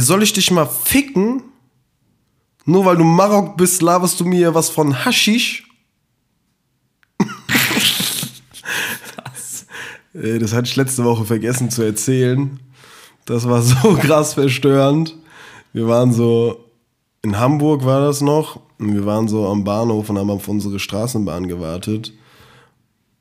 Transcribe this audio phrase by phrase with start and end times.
[0.00, 1.42] soll ich dich mal ficken?
[2.64, 5.66] Nur weil du Marok bist, laberst du mir was von Haschisch?
[10.12, 12.58] Das hatte ich letzte Woche vergessen zu erzählen.
[13.26, 15.16] Das war so krass verstörend.
[15.72, 16.64] Wir waren so,
[17.22, 20.78] in Hamburg war das noch, und wir waren so am Bahnhof und haben auf unsere
[20.78, 22.12] Straßenbahn gewartet.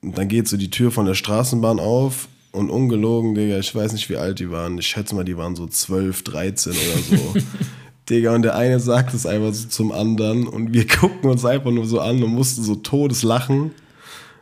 [0.02, 3.94] Und dann geht so die Tür von der Straßenbahn auf und ungelogen, Digga, ich weiß
[3.94, 4.78] nicht, wie alt die waren.
[4.78, 7.36] Ich schätze mal, die waren so 12, 13 oder so.
[8.10, 11.70] Digga, und der eine sagt es einfach so zum anderen und wir gucken uns einfach
[11.70, 13.72] nur so an und mussten so todes lachen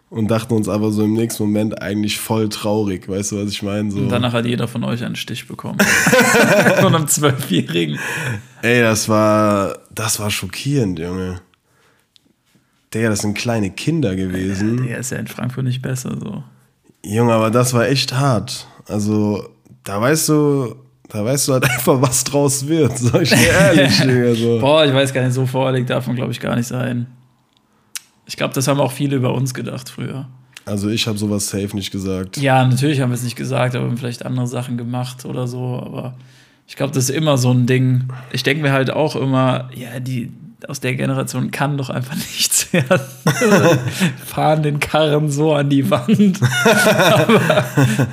[0.09, 3.61] und dachten uns aber so im nächsten Moment eigentlich voll traurig, weißt du, was ich
[3.61, 3.91] meine?
[3.91, 4.00] So.
[4.00, 5.80] Und danach hat jeder von euch einen Stich bekommen.
[6.80, 8.00] von einem Zwölfjährigen.
[8.61, 11.41] Ey, das war, das war schockierend, Junge.
[12.94, 14.88] Digga, das sind kleine Kinder gewesen.
[14.88, 16.44] Der ist ja in Frankfurt nicht besser so.
[17.03, 18.67] Junge, aber das war echt hart.
[18.88, 19.48] Also,
[19.84, 20.76] da weißt du,
[21.09, 22.98] da weißt du halt einfach, was draus wird.
[22.98, 24.36] Sag ich dir ehrlich, Digga.
[24.36, 24.59] So.
[24.59, 27.08] Boah, ich weiß gar nicht, so voreilig darf man, glaube ich, gar nicht sein.
[28.25, 30.28] Ich glaube, das haben auch viele über uns gedacht früher.
[30.66, 32.38] Also, ich habe sowas safe nicht gesagt.
[32.38, 35.48] Ja, natürlich haben wir es nicht gesagt, aber wir haben vielleicht andere Sachen gemacht oder
[35.48, 35.81] so.
[35.81, 36.16] Aber
[36.68, 38.09] ich glaube, das ist immer so ein Ding.
[38.34, 40.31] Ich denke mir halt auch immer, ja, die
[40.68, 42.56] aus der Generation kann doch einfach nichts
[44.26, 46.40] Fahren den Karren so an die Wand.
[46.42, 47.40] aber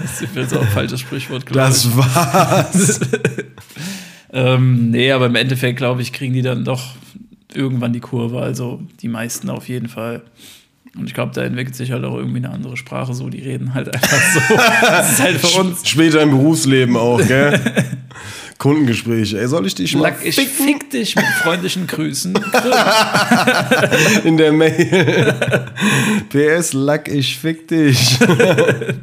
[0.02, 1.74] das ist jetzt auch ein falsches Sprichwort, glaube ich.
[1.74, 3.00] Das war's.
[4.34, 6.96] Ähm, nee, aber im Endeffekt, glaube ich, kriegen die dann doch
[7.54, 8.40] irgendwann die Kurve.
[8.40, 10.22] Also die meisten auf jeden Fall.
[10.96, 13.28] Und ich glaube, da entwickelt sich halt auch irgendwie eine andere Sprache so.
[13.28, 14.40] Die reden halt einfach so.
[14.80, 15.88] Das ist halt für uns.
[15.88, 17.60] Später im Berufsleben auch, gell?
[18.58, 19.40] Kundengespräche.
[19.40, 22.34] Ey, soll ich dich mal Lack, ich fick dich mit freundlichen Grüßen.
[24.24, 25.34] in der Mail?
[26.30, 28.18] PS, Lack, ich fick dich.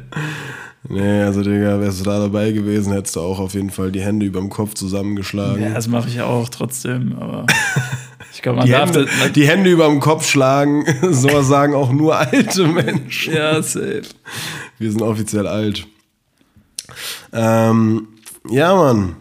[0.88, 4.00] nee, also, Digga, wärst du da dabei gewesen, hättest du auch auf jeden Fall die
[4.00, 5.62] Hände überm Kopf zusammengeschlagen.
[5.62, 7.46] Ja, das mache ich ja auch trotzdem, aber
[8.32, 9.32] ich glaube, man die, darf Hände, das.
[9.32, 13.34] die Hände überm Kopf schlagen, so sagen auch nur alte Menschen.
[13.34, 14.02] Ja, safe.
[14.78, 15.86] Wir sind offiziell alt.
[17.32, 18.08] Ähm,
[18.48, 19.16] ja, Mann.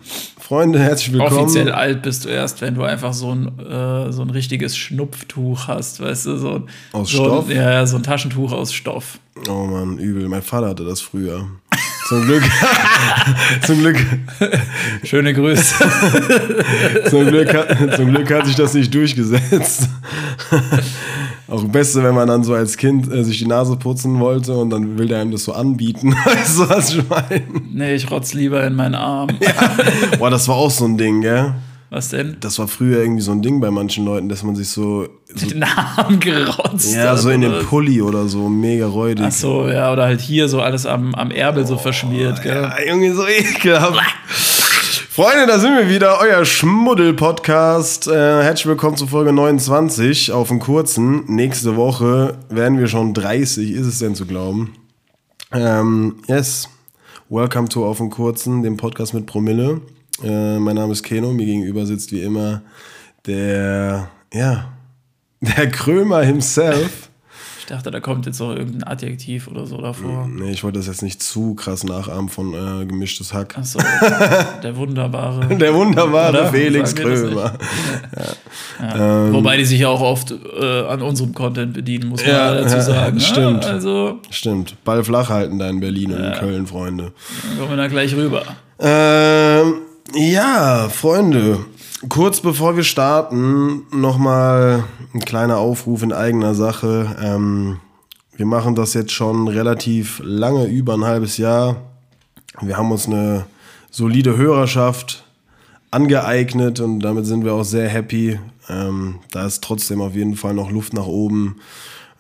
[0.52, 1.46] Freunde, herzlich willkommen.
[1.46, 5.70] Offiziell alt bist du erst, wenn du einfach so ein, äh, so ein richtiges Schnupftuch
[5.70, 7.50] hast, weißt du, so Aus so Stoff?
[7.50, 9.20] Ein, ja, so ein Taschentuch aus Stoff.
[9.48, 10.28] Oh Mann, übel.
[10.28, 11.48] Mein Vater hatte das früher.
[12.10, 12.44] Zum Glück.
[13.66, 14.06] zum Glück.
[15.06, 15.86] Schöne Grüße.
[17.10, 17.56] Zum Glück,
[17.96, 19.88] zum Glück hat sich das nicht durchgesetzt.
[21.52, 24.70] Auch Beste, wenn man dann so als Kind äh, sich die Nase putzen wollte und
[24.70, 26.16] dann will der einem das so anbieten.
[26.26, 27.44] Weißt du, was ich meine?
[27.74, 29.28] nee, ich rotz lieber in meinen Arm.
[30.18, 31.54] Boah, das war auch so ein Ding, gell?
[31.90, 32.38] Was denn?
[32.40, 35.10] Das war früher irgendwie so ein Ding bei manchen Leuten, dass man sich so.
[35.36, 36.96] so Den Arm gerotzt.
[36.96, 37.66] ja, so in den?
[37.66, 39.26] Pulli oder so, mega räudig.
[39.28, 42.62] Ach so, ja, oder halt hier so alles am, am Erbel so verschmiert, gell?
[42.62, 44.00] Ja, Junge, so ekelhaft.
[45.22, 48.08] Freunde, da sind wir wieder, euer Schmuddel-Podcast.
[48.08, 51.26] Äh, herzlich willkommen zu Folge 29 auf dem kurzen.
[51.28, 54.74] Nächste Woche werden wir schon 30, ist es denn zu glauben?
[55.52, 56.68] Ähm, yes,
[57.30, 59.82] welcome to Auf dem kurzen, dem Podcast mit Promille.
[60.24, 62.64] Äh, mein Name ist Keno, mir gegenüber sitzt wie immer
[63.28, 64.74] der, ja,
[65.40, 67.11] der Krömer himself.
[67.62, 70.28] Ich dachte, da kommt jetzt noch irgendein Adjektiv oder so davor.
[70.28, 73.56] Nee, ich wollte das jetzt nicht zu krass nachahmen von äh, gemischtes Hack.
[73.58, 73.80] Ach so,
[74.64, 75.46] der wunderbare.
[75.58, 76.52] Der wunderbare Oder?
[76.52, 77.54] Felix Krömer.
[78.82, 79.32] Ja.
[79.32, 82.76] Wobei die sich ja auch oft äh, an unserem Content bedienen, muss man Ja, dazu
[82.78, 83.16] ja, sagen.
[83.18, 83.22] ne?
[83.22, 83.66] stimmt.
[83.66, 84.76] Also, Stimmt.
[84.84, 87.12] Ball flach halten da in Berlin und in Köln, Freunde.
[87.48, 88.42] dann kommen wir da gleich rüber.
[88.80, 89.74] Ähm,
[90.16, 91.60] ja, Freunde.
[92.10, 97.16] Kurz bevor wir starten, nochmal ein kleiner Aufruf in eigener Sache.
[97.22, 97.80] Ähm,
[98.36, 101.76] wir machen das jetzt schon relativ lange, über ein halbes Jahr.
[102.60, 103.46] Wir haben uns eine
[103.92, 105.26] solide Hörerschaft
[105.92, 108.40] angeeignet und damit sind wir auch sehr happy.
[108.68, 111.58] Ähm, da ist trotzdem auf jeden Fall noch Luft nach oben.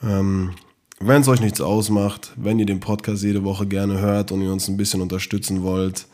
[0.04, 0.52] Ähm,
[1.00, 4.52] wenn es euch nichts ausmacht, wenn ihr den Podcast jede Woche gerne hört und ihr
[4.52, 6.06] uns ein bisschen unterstützen wollt,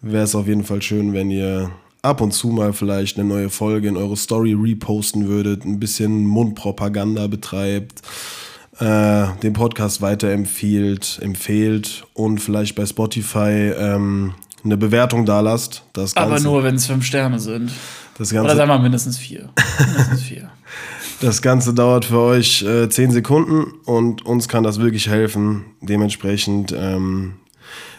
[0.00, 1.70] wäre es auf jeden Fall schön, wenn ihr
[2.02, 6.26] ab und zu mal vielleicht eine neue Folge in eure Story reposten würdet, ein bisschen
[6.26, 8.02] Mundpropaganda betreibt,
[8.78, 14.34] äh, den Podcast weiterempfiehlt, empfehlt und vielleicht bei Spotify ähm,
[14.64, 15.84] eine Bewertung da lasst.
[15.92, 17.70] Das Ganze, Aber nur, wenn es fünf Sterne sind.
[18.18, 19.50] das Oder Ganze, sagen wir mindestens vier.
[19.78, 20.50] Mindestens vier.
[21.20, 25.64] das Ganze dauert für euch äh, 10 Sekunden und uns kann das wirklich helfen.
[25.80, 27.34] Dementsprechend, ähm,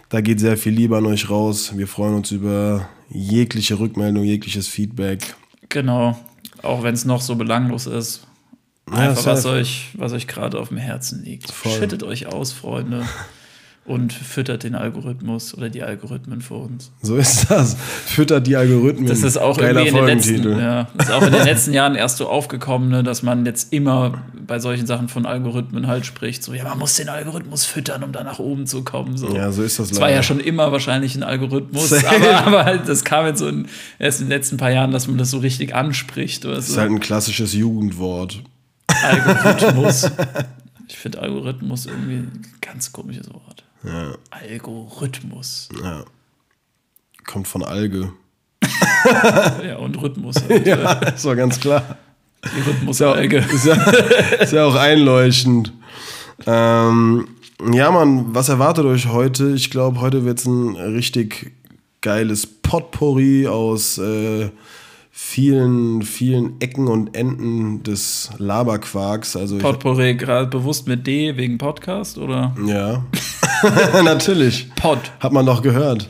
[0.09, 1.71] da geht sehr viel Liebe an euch raus.
[1.75, 5.35] Wir freuen uns über jegliche Rückmeldung, jegliches Feedback.
[5.69, 6.17] Genau.
[6.61, 8.25] Auch wenn es noch so belanglos ist.
[8.89, 9.55] Ja, Einfach, was safe.
[9.55, 11.51] euch, was euch gerade auf dem Herzen liegt.
[11.51, 11.71] Voll.
[11.71, 13.05] Schüttet euch aus, Freunde.
[13.85, 16.91] und füttert den Algorithmus oder die Algorithmen für uns.
[17.01, 17.75] So ist das.
[18.05, 19.07] Füttert die Algorithmen.
[19.07, 21.73] Das ist auch Geiler irgendwie in den letzten, ja, das ist auch in den letzten
[21.73, 26.05] Jahren erst so aufgekommen, ne, dass man jetzt immer bei solchen Sachen von Algorithmen halt
[26.05, 26.43] spricht.
[26.43, 29.17] So, ja, man muss den Algorithmus füttern, um da nach oben zu kommen.
[29.17, 29.35] So.
[29.35, 32.87] Ja, so ist das Es war ja schon immer wahrscheinlich ein Algorithmus, aber, aber halt,
[32.87, 33.67] das kam jetzt so in,
[33.99, 36.45] erst in den letzten paar Jahren, dass man das so richtig anspricht.
[36.45, 36.73] Oder Das so.
[36.73, 38.41] ist halt ein klassisches Jugendwort.
[39.03, 40.09] Algorithmus.
[40.87, 43.63] Ich finde Algorithmus irgendwie ein ganz komisches Wort.
[43.83, 45.69] Ja, Algorithmus.
[45.81, 46.03] ja.
[47.25, 48.11] Kommt von Alge.
[49.65, 50.35] Ja, und Rhythmus.
[50.47, 50.65] Halt.
[50.67, 51.97] Ja, ist doch ganz klar.
[52.45, 53.37] Die Rhythmusalge.
[53.53, 53.73] Ist ja,
[54.39, 55.71] ist ja auch einleuchtend.
[56.45, 57.27] Ähm,
[57.71, 59.51] ja, Mann, was erwartet euch heute?
[59.51, 61.51] Ich glaube, heute wird es ein richtig
[62.01, 64.49] geiles Potpourri aus äh,
[65.11, 69.35] vielen, vielen Ecken und Enden des Laberquarks.
[69.37, 72.53] Also Potpourri gerade bewusst mit D wegen Podcast oder?
[72.65, 73.05] ja,
[74.03, 74.69] natürlich.
[74.75, 74.99] Pod.
[75.19, 76.09] Hat man doch gehört.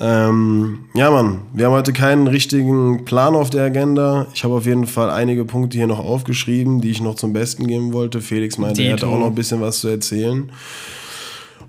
[0.00, 4.26] Ähm, ja, Mann, wir haben heute keinen richtigen Plan auf der Agenda.
[4.34, 7.66] Ich habe auf jeden Fall einige Punkte hier noch aufgeschrieben, die ich noch zum Besten
[7.66, 8.20] geben wollte.
[8.20, 9.14] Felix meinte, er hätte Dito.
[9.14, 10.42] auch noch ein bisschen was zu erzählen.
[10.42, 10.50] Und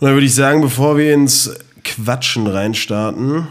[0.01, 3.47] dann würde ich sagen, bevor wir ins Quatschen reinstarten.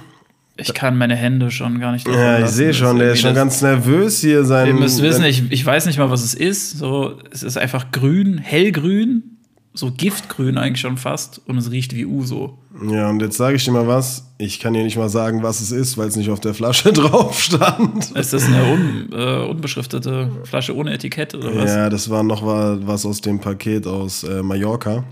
[0.56, 2.54] Ich kann meine Hände schon gar nicht Ja, ich lassen.
[2.54, 4.44] sehe schon, der ist schon ganz nervös hier.
[4.44, 6.78] Sein, Ihr müsst wissen, ich, ich weiß nicht mal, was es ist.
[6.78, 9.38] So, es ist einfach grün, hellgrün,
[9.72, 12.58] so giftgrün eigentlich schon fast und es riecht wie Uso.
[12.88, 14.26] Ja, und jetzt sage ich dir mal was.
[14.38, 16.92] Ich kann dir nicht mal sagen, was es ist, weil es nicht auf der Flasche
[16.92, 18.10] drauf stand.
[18.12, 21.70] Ist das eine un, äh, unbeschriftete Flasche ohne Etikett oder was?
[21.70, 25.04] Ja, das war noch wa- was aus dem Paket aus äh, Mallorca.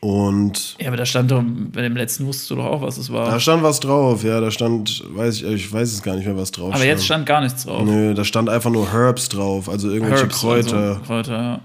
[0.00, 1.42] Und Ja, aber da stand doch,
[1.72, 3.30] bei dem letzten wusstest du doch auch, was es war.
[3.30, 6.36] da stand was drauf, ja, da stand, weiß ich, ich weiß es gar nicht mehr,
[6.36, 7.82] was drauf aber jetzt stand gar nichts drauf.
[7.84, 11.60] Nö, da stand einfach nur Herbs drauf, also irgendwelche Herbs, Kräuter, Also, Kräuter, ja.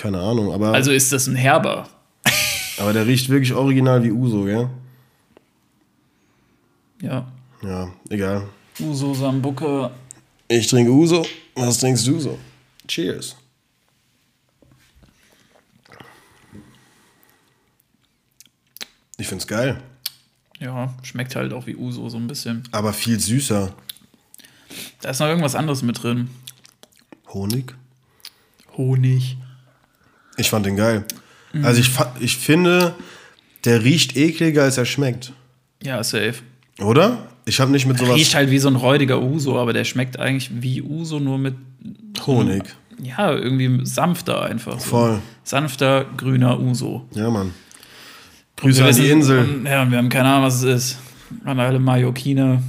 [0.00, 1.86] Keine Ahnung, aber, Also ist das ein Herber.
[2.78, 4.70] aber der riecht wirklich original wie Uso, gell?
[7.02, 7.30] Ja.
[7.62, 8.48] Ja, egal.
[8.80, 9.90] Uso Sambuca.
[10.48, 12.38] Ich trinke Uso, was trinkst du so?
[12.88, 13.36] Cheers.
[19.18, 19.82] Ich find's geil,
[20.60, 22.62] Ja, schmeckt halt auch wie Uso so ein bisschen.
[22.72, 23.74] aber viel süßer.
[25.02, 26.30] Da ist noch irgendwas anderes mit drin.
[27.28, 27.74] Honig?
[28.76, 29.36] Honig.
[30.40, 31.04] Ich fand den geil.
[31.52, 31.64] Mhm.
[31.64, 31.90] Also ich,
[32.20, 32.94] ich finde,
[33.64, 35.32] der riecht ekliger, als er schmeckt.
[35.82, 36.36] Ja, safe.
[36.80, 37.18] Oder?
[37.44, 40.18] Ich habe nicht mit sowas Riecht halt wie so ein räudiger Uso, aber der schmeckt
[40.18, 41.54] eigentlich wie Uso, nur mit,
[42.26, 42.64] Honig.
[43.02, 44.78] ja, irgendwie sanfter einfach.
[44.78, 44.90] So.
[44.90, 45.18] Voll.
[45.42, 47.06] Sanfter, grüner Uso.
[47.14, 47.52] Ja, Mann.
[48.56, 49.38] Grüße an die Insel.
[49.40, 50.98] Und, ja, und wir haben keine Ahnung, was es ist.
[51.44, 52.62] An alle Mallorquiner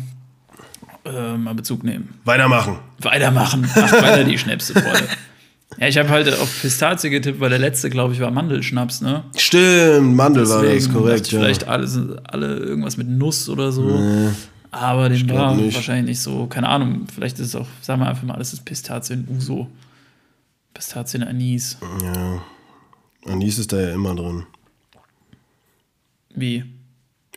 [1.06, 2.19] äh, mal Bezug nehmen.
[2.24, 2.77] Weitermachen.
[3.00, 3.62] Weitermachen.
[3.62, 5.07] Macht weiter die Schnäpse, Freunde.
[5.79, 9.24] Ja, ich habe halt auf Pistazie getippt, weil der letzte, glaube ich, war Mandelschnaps, ne?
[9.38, 11.27] Stimmt, Mandel war das, Deswegen korrekt.
[11.27, 11.39] ich Ja.
[11.39, 14.00] vielleicht alle, alle irgendwas mit Nuss oder so.
[14.69, 15.74] Aber dem glaub war nicht.
[15.75, 16.46] wahrscheinlich nicht so.
[16.48, 19.67] Keine Ahnung, vielleicht ist es auch, sagen wir einfach mal, alles ist Pistazien Uso.
[20.74, 21.77] Pistazien Anis.
[22.03, 22.41] ja.
[23.25, 24.43] Anis ist da ja immer drin.
[26.34, 26.63] Wie?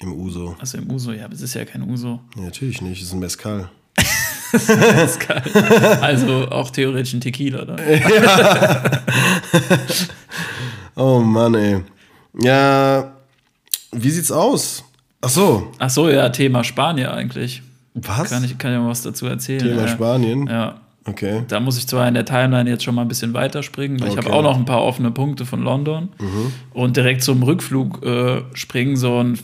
[0.00, 0.56] Im Uso.
[0.58, 2.20] Also im Uso, ja, aber es ist ja kein Uso.
[2.36, 3.70] Ja, natürlich nicht, es ist ein Mezcal.
[4.54, 5.42] Das ist geil.
[6.00, 7.64] Also auch theoretisch ein Tequila.
[7.64, 7.78] Dann.
[10.96, 11.80] Oh Mann, ey.
[12.40, 13.14] Ja,
[13.92, 14.84] wie sieht's aus?
[15.20, 15.72] Ach so.
[15.78, 17.62] Ach so, ja, Thema Spanier eigentlich.
[17.94, 18.30] Was?
[18.30, 19.60] Kann ich kann ja mal was dazu erzählen.
[19.62, 19.88] Thema ja.
[19.88, 20.46] Spanien?
[20.46, 21.42] Ja, Okay.
[21.48, 24.18] da muss ich zwar in der Timeline jetzt schon mal ein bisschen weiterspringen, weil ich
[24.18, 24.26] Okay.
[24.26, 26.08] habe auch noch ein paar offene Punkte von London
[26.72, 28.96] und direkt zum Rückflug äh, springen.
[28.96, 29.38] So und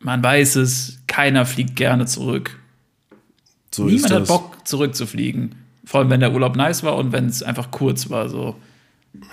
[0.00, 2.58] man weiß es, keiner fliegt gerne zurück.
[3.74, 4.26] So Niemand hat.
[4.28, 5.54] Bock zurückzufliegen.
[5.84, 8.28] Vor allem, wenn der Urlaub nice war und wenn es einfach kurz war.
[8.28, 8.56] So.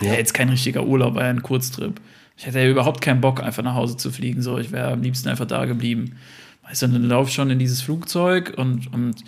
[0.02, 2.00] Ja, jetzt kein richtiger Urlaub, war ja ein Kurztrip.
[2.38, 4.42] Ich hätte ja überhaupt keinen Bock, einfach nach Hause zu fliegen.
[4.42, 6.16] So, ich wäre am liebsten einfach da geblieben.
[6.64, 9.24] Weißt du, und dann laufe ich schon in dieses Flugzeug und, und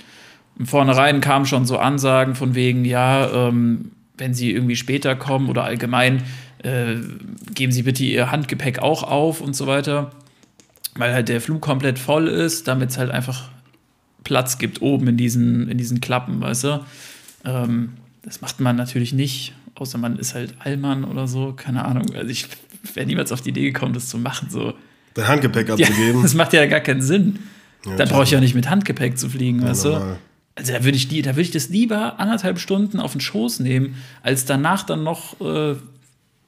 [0.58, 5.50] im Vornherein kamen schon so Ansagen von wegen, ja, ähm, wenn Sie irgendwie später kommen
[5.50, 6.24] oder allgemein,
[6.64, 6.96] äh,
[7.54, 10.12] geben Sie bitte Ihr Handgepäck auch auf und so weiter.
[10.96, 13.50] Weil halt der Flug komplett voll ist, damit es halt einfach
[14.24, 16.86] Platz gibt oben in diesen, in diesen Klappen, weißt du?
[17.46, 22.14] Ähm, das macht man natürlich nicht, außer man ist halt Allmann oder so, keine Ahnung.
[22.16, 22.48] Also ich
[22.94, 24.50] wäre niemals auf die Idee gekommen, das zu machen.
[24.52, 24.74] So.
[25.16, 26.22] Dein Handgepäck Ja, abzugeben.
[26.22, 27.40] das macht ja gar keinen Sinn.
[27.98, 29.90] Dann brauche ich ja nicht mit Handgepäck zu fliegen, weißt du?
[29.90, 30.18] normal.
[30.54, 33.62] Also da würde ich, die- da würde ich das lieber anderthalb Stunden auf den Schoß
[33.62, 35.76] nehmen, als danach dann noch äh,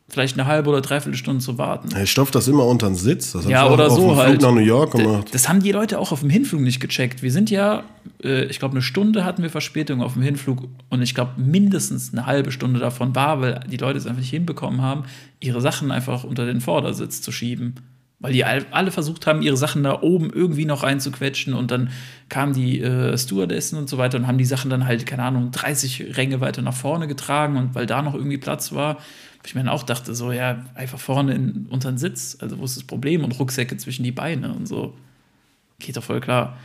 [0.10, 1.90] vielleicht eine halbe oder dreiviertel Stunde zu warten.
[2.02, 3.32] Ich stopf das immer unter den Sitz.
[3.32, 4.42] Das Ja, oder so Flug halt.
[4.42, 5.30] nach New York gemacht.
[5.32, 7.24] Das haben die Leute auch auf dem Hinflug nicht gecheckt.
[7.24, 7.84] Wir sind ja,
[8.24, 12.12] äh, ich glaube, eine Stunde hatten wir Verspätung auf dem Hinflug und ich glaube, mindestens
[12.12, 15.04] eine halbe Stunde davon war, weil die Leute es einfach nicht hinbekommen haben,
[15.40, 17.76] ihre Sachen einfach unter den Vordersitz zu schieben.
[18.20, 21.90] Weil die alle versucht haben, ihre Sachen da oben irgendwie noch reinzuquetschen und dann
[22.30, 25.52] kamen die äh, Stewardessen und so weiter und haben die Sachen dann halt, keine Ahnung,
[25.52, 28.98] 30 Ränge weiter nach vorne getragen und weil da noch irgendwie Platz war,
[29.46, 32.66] ich mir dann auch dachte, so, ja, einfach vorne in, unter den Sitz, also wo
[32.66, 34.94] ist das Problem und Rucksäcke zwischen die Beine und so.
[35.80, 36.58] Geht doch voll klar.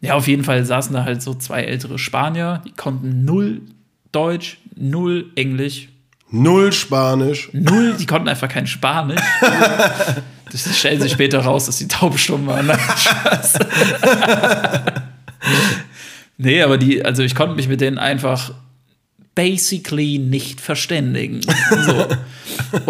[0.00, 3.62] Ja, auf jeden Fall saßen da halt so zwei ältere Spanier, die konnten null
[4.12, 5.88] Deutsch, null Englisch.
[6.30, 7.50] Null Spanisch.
[7.52, 9.20] Null, die konnten einfach kein Spanisch.
[10.52, 12.70] Das stellt sich später raus, dass die taubstumm waren.
[16.38, 18.52] nee, aber die, also ich konnte mich mit denen einfach
[19.36, 21.40] basically nicht verständigen.
[21.84, 22.06] So.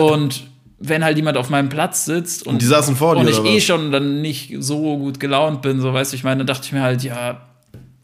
[0.02, 0.44] Und
[0.78, 3.44] wenn halt jemand auf meinem Platz sitzt und, und die saßen vor dir, und ich
[3.44, 6.64] eh schon dann nicht so gut gelaunt bin, so weißt du, ich meine, dann dachte
[6.64, 7.42] ich mir halt, ja,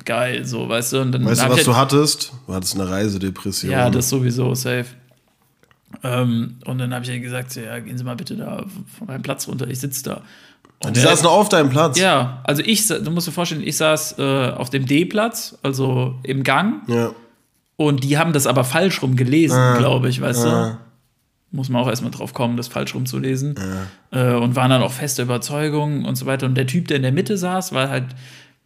[0.05, 1.01] geil, so, weißt du.
[1.01, 2.33] Und dann weißt du, was halt, du hattest?
[2.47, 3.71] Du hattest eine Reisedepression.
[3.71, 4.87] Ja, das sowieso, safe.
[6.03, 8.65] Ähm, und dann habe ich halt gesagt, ja, gehen Sie mal bitte da
[8.99, 10.23] von meinem Platz runter, ich sitze da.
[10.85, 11.97] Und die saßen auf deinem Platz?
[11.97, 16.43] Ja, also ich, du musst dir vorstellen, ich saß äh, auf dem D-Platz, also im
[16.43, 16.83] Gang.
[16.89, 17.13] Ja.
[17.77, 20.79] Und die haben das aber falsch rum gelesen, ah, glaube ich, weißt ah.
[21.51, 21.57] du?
[21.57, 23.55] Muss man auch erstmal drauf kommen, das falsch rum zu lesen.
[24.11, 24.35] Ja.
[24.35, 26.47] Äh, und waren dann auch feste Überzeugungen und so weiter.
[26.47, 28.07] Und der Typ, der in der Mitte saß, war halt,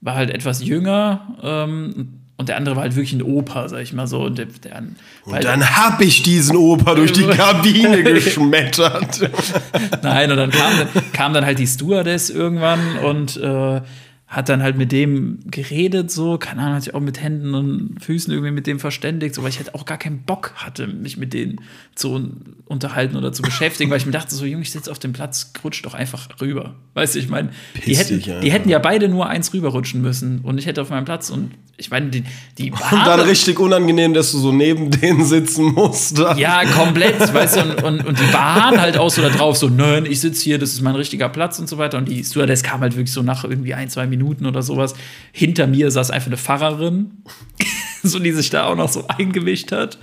[0.00, 1.36] war halt etwas jünger.
[1.42, 4.20] Ähm, und der andere war halt wirklich ein Opa, sag ich mal so.
[4.20, 4.82] Und, der, der,
[5.24, 9.30] und dann hab ich diesen Opa durch die Kabine geschmettert.
[10.02, 10.72] Nein, und dann kam,
[11.12, 13.80] kam dann halt die Stewardess irgendwann und äh,
[14.28, 17.98] hat dann halt mit dem geredet, so, keine Ahnung, hat sich auch mit Händen und
[18.00, 21.16] Füßen irgendwie mit dem verständigt, so, weil ich halt auch gar keinen Bock hatte, mich
[21.16, 21.60] mit denen
[21.94, 22.32] zu
[22.64, 25.52] unterhalten oder zu beschäftigen, weil ich mir dachte, so, Junge, ich sitze auf dem Platz,
[25.62, 26.74] rutsch doch einfach rüber.
[26.94, 27.50] Weißt du, ich meine,
[27.86, 31.04] die, hätten, die hätten ja beide nur eins rüberrutschen müssen und ich hätte auf meinem
[31.04, 32.24] Platz und ich meine, die,
[32.58, 36.18] die Und dann richtig unangenehm, dass du so neben denen sitzen musst.
[36.36, 39.68] Ja, komplett, weißt du, und, und, und die waren halt auch so da drauf, so,
[39.68, 41.98] nein, ich sitze hier, das ist mein richtiger Platz und so weiter.
[41.98, 44.94] Und die Stewardess kam halt wirklich so nach irgendwie ein, zwei Minuten oder sowas.
[45.32, 47.10] Hinter mir saß einfach eine Pfarrerin,
[48.02, 49.98] so die sich da auch noch so eingewischt hat.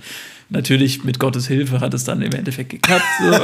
[0.50, 3.04] Natürlich mit Gottes Hilfe hat es dann im Endeffekt geklappt.
[3.20, 3.32] So.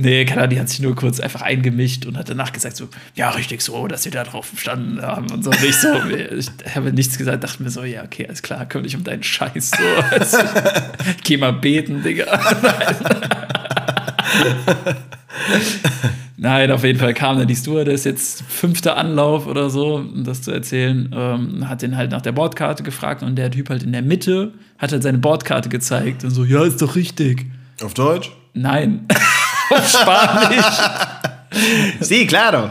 [0.00, 2.88] Nee, keine Ahnung, die hat sich nur kurz einfach eingemischt und hat danach gesagt, so,
[3.16, 5.50] ja, richtig so, dass sie da drauf standen haben und so.
[5.50, 5.88] Und ich so,
[6.36, 9.24] ich habe nichts gesagt, dachte mir so, ja, okay, alles klar, kümmere dich um deinen
[9.24, 9.70] Scheiß.
[9.70, 10.12] So.
[10.12, 10.38] Also,
[11.24, 12.26] geh mal beten, Digga.
[16.40, 20.40] Nein, auf jeden Fall kam dann die Stewardess, jetzt fünfter Anlauf oder so, um das
[20.42, 23.90] zu erzählen, ähm, hat den halt nach der Bordkarte gefragt und der Typ halt in
[23.90, 27.46] der Mitte hat halt seine Bordkarte gezeigt und so, ja, ist doch richtig.
[27.82, 28.30] Auf Deutsch?
[28.54, 29.06] Nein
[29.70, 30.64] auf Spanisch.
[32.00, 32.70] Sie, claro.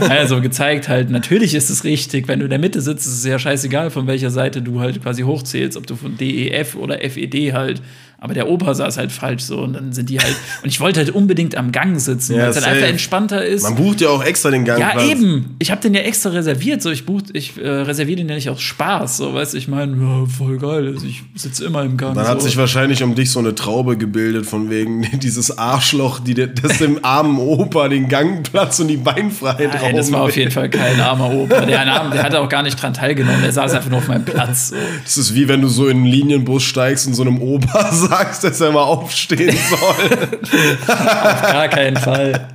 [0.00, 2.26] Also gezeigt halt, natürlich ist es richtig.
[2.26, 5.00] Wenn du in der Mitte sitzt, ist es ja scheißegal, von welcher Seite du halt
[5.02, 7.82] quasi hochzählst, ob du von DEF oder FED halt
[8.24, 10.34] aber der Opa saß halt falsch so und dann sind die halt.
[10.62, 13.64] Und ich wollte halt unbedingt am Gang sitzen, ja, weil es halt einfach entspannter ist.
[13.64, 14.80] Man bucht ja auch extra den Gang.
[14.80, 15.56] Ja, eben.
[15.58, 16.80] Ich habe den ja extra reserviert.
[16.80, 19.18] So, ich buch, ich äh, reserviere den ja nicht aus Spaß.
[19.18, 20.88] So, weißt du, ich meine, ja, voll geil.
[20.94, 22.14] Also ich sitze immer im Gang.
[22.14, 22.30] Dann so.
[22.30, 26.78] hat sich wahrscheinlich um dich so eine Traube gebildet, von wegen dieses Arschloch, die das
[26.78, 30.98] dem armen Opa den Gangplatz und die Beinfreiheit Nein, das war auf jeden Fall kein
[30.98, 31.66] armer Opa.
[31.66, 33.42] Der, arm, der hat auch gar nicht dran teilgenommen.
[33.42, 34.68] Der saß einfach nur auf meinem Platz.
[34.68, 34.76] So.
[35.04, 38.13] Das ist wie wenn du so in einen Linienbus steigst und so einem Opa sagst,
[38.16, 40.38] sagst, dass er mal aufstehen soll.
[40.86, 42.48] Auf gar keinen Fall.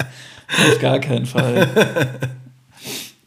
[0.67, 1.67] Auf gar keinen Fall.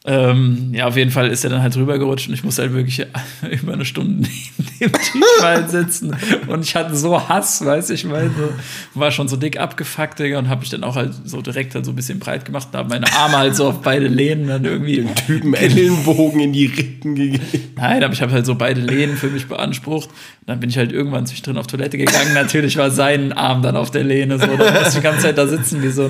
[0.05, 3.07] Ähm, ja, auf jeden Fall ist er dann halt rübergerutscht und ich musste halt wirklich
[3.63, 4.29] über eine Stunde
[4.81, 6.17] neben dem Typ halt sitzen.
[6.49, 10.41] Und ich hatte so Hass, weiß ich meine, so, war schon so dick abgefuckt, Digga,
[10.41, 12.79] und habe mich dann auch halt so direkt halt so ein bisschen breit gemacht und
[12.79, 14.97] habe meine Arme halt so auf beide Lehnen dann irgendwie.
[14.97, 17.73] Dem Typen Ellenbogen in die Rippen gegeben.
[17.77, 20.09] Nein, aber ich habe halt so beide Lehnen für mich beansprucht.
[20.09, 22.35] Und dann bin ich halt irgendwann zwischendrin auf Toilette gegangen.
[22.35, 24.47] Natürlich war sein Arm dann auf der Lehne, so.
[24.47, 26.09] Dann musste ich die ganze Zeit da sitzen wie so.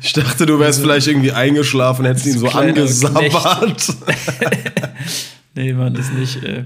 [0.00, 2.48] Ich dachte, du wärst vielleicht irgendwie eingeschlafen, hättest ihn so
[3.34, 4.16] angesabbert.
[5.54, 6.64] nee, Mann, das nicht, ey.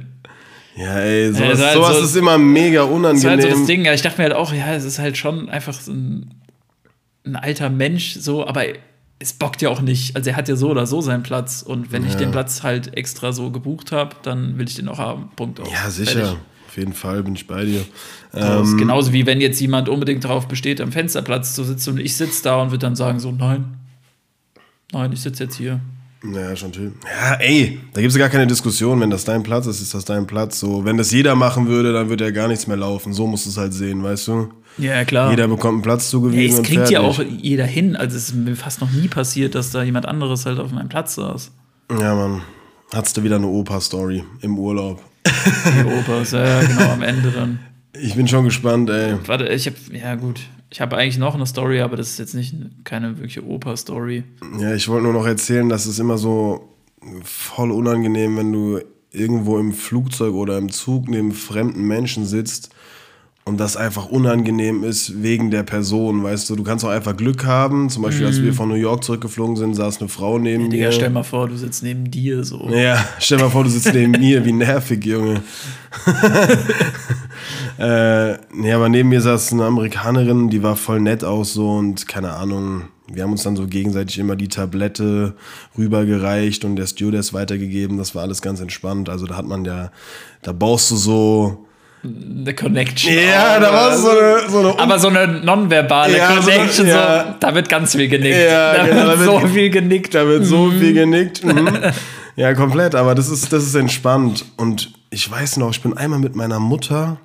[0.77, 3.13] Ja, ey, sowas, halt sowas so, ist immer mega unangenehm.
[3.13, 5.17] Das ist halt so das Ding, ich dachte mir halt auch, ja, es ist halt
[5.17, 6.35] schon einfach so ein,
[7.25, 8.65] ein alter Mensch, so, aber
[9.19, 10.15] es bockt ja auch nicht.
[10.15, 12.11] Also er hat ja so oder so seinen Platz und wenn ja.
[12.11, 15.31] ich den Platz halt extra so gebucht habe, dann will ich den auch haben.
[15.35, 15.61] Punkt.
[15.61, 15.69] Aus.
[15.73, 16.13] Ja, sicher.
[16.13, 16.39] Fertig.
[16.69, 17.85] Auf jeden Fall bin ich bei dir.
[18.35, 22.15] Ähm, genauso wie wenn jetzt jemand unbedingt darauf besteht, am Fensterplatz zu sitzen und ich
[22.15, 23.79] sitze da und würde dann sagen so, nein,
[24.93, 25.81] nein, ich sitze jetzt hier.
[26.25, 26.95] Ja, schon schön.
[27.05, 29.01] Ja, ey, da gibt es gar keine Diskussion.
[29.01, 30.59] Wenn das dein Platz ist, ist das dein Platz.
[30.59, 33.13] So, wenn das jeder machen würde, dann würde ja gar nichts mehr laufen.
[33.13, 34.49] So musst du es halt sehen, weißt du?
[34.79, 35.31] Ja, klar.
[35.31, 36.57] Jeder bekommt einen Platz zugewiesen.
[36.57, 37.95] Ja, es kriegt ja auch jeder hin.
[37.95, 40.89] Also es ist mir fast noch nie passiert, dass da jemand anderes halt auf meinem
[40.89, 41.53] Platz saß.
[42.01, 42.43] Ja, Mann.
[42.93, 45.01] Hattest du wieder eine Opa-Story im Urlaub.
[45.27, 47.61] Die Opas, ja, genau, am Ende dann.
[47.93, 49.15] Ich bin schon gespannt, ey.
[49.27, 50.41] Warte, ich habe, ja gut,
[50.71, 52.55] ich habe eigentlich noch eine Story, aber das ist jetzt nicht
[52.85, 54.25] keine wirkliche Oper-Story.
[54.61, 56.69] Ja, ich wollte nur noch erzählen, dass es immer so
[57.25, 58.81] voll unangenehm, wenn du
[59.11, 62.71] irgendwo im Flugzeug oder im Zug neben fremden Menschen sitzt
[63.47, 67.47] und das einfach unangenehm ist wegen der Person, weißt du, du kannst auch einfach Glück
[67.47, 70.71] haben, zum Beispiel, als wir von New York zurückgeflogen sind, saß eine Frau neben Mhm.
[70.71, 70.93] Digga, mir.
[70.93, 72.69] stell mal vor, du sitzt neben dir so.
[72.71, 75.41] Ja, stell mal vor, du sitzt neben mir, wie nervig, Junge.
[77.79, 82.09] äh, nee, aber neben mir saß eine Amerikanerin, die war voll nett aus so und
[82.09, 82.85] keine Ahnung.
[83.11, 85.35] Wir haben uns dann so gegenseitig immer die Tablette
[85.79, 87.97] rübergereicht und der Stewardess weitergegeben.
[87.97, 89.09] Das war alles ganz entspannt.
[89.09, 89.91] Also da hat man ja,
[90.43, 91.65] da baust du so.
[92.05, 93.13] Eine Connection.
[93.15, 96.87] Ja, auf, da war so eine, so eine Aber so eine nonverbale Ja, so- Connection,
[96.87, 97.37] so, ja.
[97.41, 98.37] da wird ganz viel genickt.
[98.37, 100.15] Ja, da genau, wird so viel genickt.
[100.15, 101.45] Da wird so viel genickt.
[101.45, 101.69] Mhm.
[102.37, 104.45] Ja, komplett, aber das ist, das ist entspannt.
[104.57, 107.17] Und ich weiß noch, ich bin einmal mit meiner Mutter,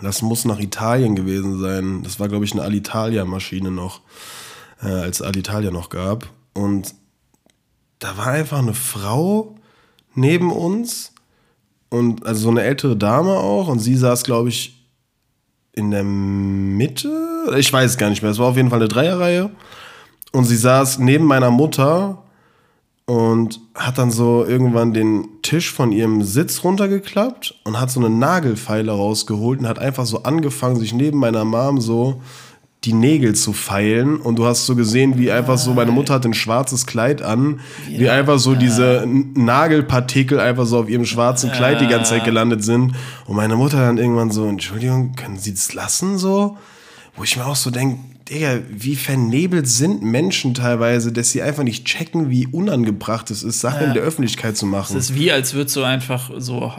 [0.00, 2.02] das muss nach Italien gewesen sein.
[2.02, 4.00] Das war, glaube ich, eine Alitalia-Maschine noch,
[4.82, 6.28] äh, als Alitalia noch gab.
[6.54, 6.94] Und
[7.98, 9.56] da war einfach eine Frau
[10.14, 11.12] neben uns
[11.88, 14.80] und also so eine ältere Dame auch und sie saß, glaube ich,
[15.72, 17.10] in der Mitte.
[17.56, 18.30] Ich weiß es gar nicht mehr.
[18.30, 19.50] Es war auf jeden Fall eine Dreierreihe.
[20.32, 22.22] Und sie saß neben meiner Mutter
[23.10, 28.08] und hat dann so irgendwann den Tisch von ihrem Sitz runtergeklappt und hat so eine
[28.08, 32.22] Nagelfeile rausgeholt und hat einfach so angefangen, sich neben meiner Mom so
[32.84, 34.18] die Nägel zu feilen.
[34.18, 37.58] Und du hast so gesehen, wie einfach so, meine Mutter hat ein schwarzes Kleid an,
[37.88, 42.62] wie einfach so diese Nagelpartikel einfach so auf ihrem schwarzen Kleid die ganze Zeit gelandet
[42.62, 42.94] sind.
[43.26, 46.58] Und meine Mutter dann irgendwann so, Entschuldigung, können Sie das lassen so?
[47.16, 47.98] Wo ich mir auch so denke,
[48.30, 53.60] Digga, wie vernebelt sind Menschen teilweise, dass sie einfach nicht checken, wie unangebracht es ist,
[53.60, 54.94] Sachen in der Öffentlichkeit zu machen.
[54.94, 56.72] Das ist wie, als würdest du einfach so,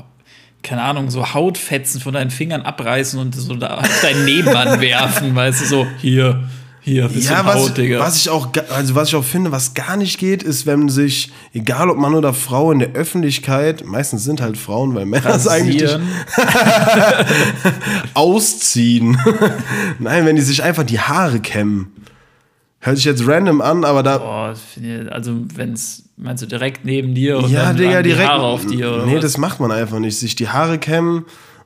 [0.64, 5.36] keine Ahnung, so Hautfetzen von deinen Fingern abreißen und so da auf deinen Nebenmann werfen,
[5.36, 6.48] weißt du, so, hier,
[6.84, 8.00] hier, bisschen ja, was, Haut, Digga.
[8.00, 11.32] was ich auch, also was ich auch finde, was gar nicht geht, ist, wenn sich,
[11.54, 15.48] egal ob Mann oder Frau in der Öffentlichkeit, meistens sind halt Frauen, weil Männer es
[15.48, 15.94] eigentlich nicht,
[18.16, 19.16] ausziehen.
[20.00, 21.92] Nein, wenn die sich einfach die Haare kämmen.
[22.80, 24.56] Hört sich jetzt random an, aber da, Boah,
[25.12, 28.28] also wenn's, meinst du direkt neben dir und ja, dann Digga, die direkt.
[28.28, 29.22] Haare auf dir oder nee, was?
[29.22, 30.18] das macht man einfach nicht.
[30.18, 31.26] Sich die Haare kämmen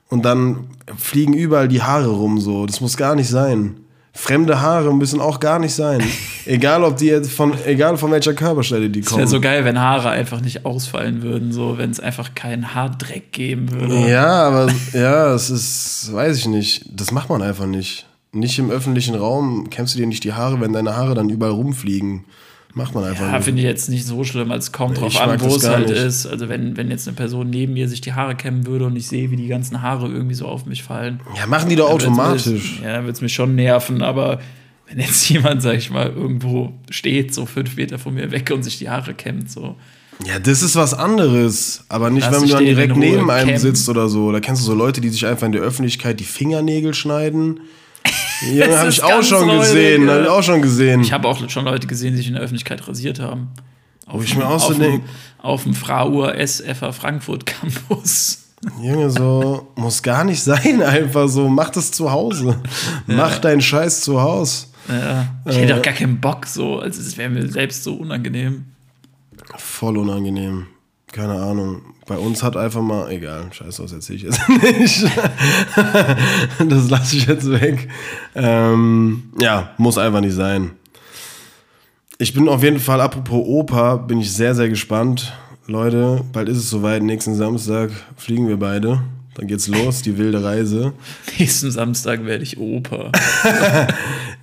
[0.09, 2.65] und dann fliegen überall die Haare rum so.
[2.65, 3.77] Das muss gar nicht sein.
[4.17, 6.01] Fremde Haare müssen auch gar nicht sein.
[6.45, 9.19] egal ob die jetzt von, egal von welcher Körperstelle die Es kommen.
[9.19, 13.31] wäre so geil, wenn Haare einfach nicht ausfallen würden, so wenn es einfach keinen Haardreck
[13.33, 14.09] geben würde.
[14.09, 16.85] Ja, aber ja, es ist, weiß ich nicht.
[16.89, 18.05] Das macht man einfach nicht.
[18.31, 21.51] Nicht im öffentlichen Raum kämmst du dir nicht die Haare, wenn deine Haare dann überall
[21.53, 22.23] rumfliegen.
[22.75, 25.39] Macht man einfach Ja, finde ich jetzt nicht so schlimm, als kommt drauf Ich an,
[25.39, 25.97] wo es halt nicht.
[25.97, 26.25] ist.
[26.27, 29.07] Also wenn, wenn jetzt eine Person neben mir sich die Haare kämmen würde und ich
[29.07, 31.21] sehe, wie die ganzen Haare irgendwie so auf mich fallen.
[31.37, 32.45] Ja, machen die doch automatisch.
[32.47, 34.39] Mich, ja, dann würde es mich schon nerven, aber
[34.87, 38.61] wenn jetzt jemand, sag ich mal, irgendwo steht, so fünf Meter von mir weg und
[38.63, 39.75] sich die Haare kämmt, so.
[40.25, 41.83] Ja, das ist was anderes.
[41.89, 43.59] Aber nicht, Lass wenn den direkt neben einem kämmen.
[43.61, 44.31] sitzt oder so.
[44.31, 47.59] Da kennst du so Leute, die sich einfach in der Öffentlichkeit die Fingernägel schneiden.
[48.53, 50.07] Ja, habe ich auch schon räudig, gesehen.
[50.07, 50.13] ja.
[50.13, 51.01] Habe ich auch schon gesehen.
[51.01, 53.49] Ich habe auch schon Leute gesehen, die sich in der Öffentlichkeit rasiert haben.
[54.05, 55.01] Auf ich mir auch so dem-
[55.41, 58.43] Auf dem Frauer SFA Frankfurt Campus.
[58.81, 60.81] Junge, so muss gar nicht sein.
[60.81, 62.57] Einfach so, mach das zu Hause.
[63.07, 64.67] Mach deinen Scheiß zu Hause.
[64.87, 66.79] Ja, ich hätte auch gar keinen Bock so.
[66.79, 68.65] Also es wäre mir selbst so unangenehm.
[69.57, 70.67] Voll unangenehm.
[71.11, 71.81] Keine Ahnung.
[72.07, 75.05] Bei uns hat einfach mal, egal, scheiß das erzähle ich jetzt nicht.
[76.69, 77.87] das lasse ich jetzt weg.
[78.35, 80.71] Ähm, ja, muss einfach nicht sein.
[82.17, 85.33] Ich bin auf jeden Fall, apropos Opa, bin ich sehr, sehr gespannt.
[85.67, 87.01] Leute, bald ist es soweit.
[87.01, 89.01] Nächsten Samstag fliegen wir beide.
[89.33, 90.93] Dann geht's los, die wilde Reise.
[91.39, 93.11] Nächsten Samstag werde ich Opa.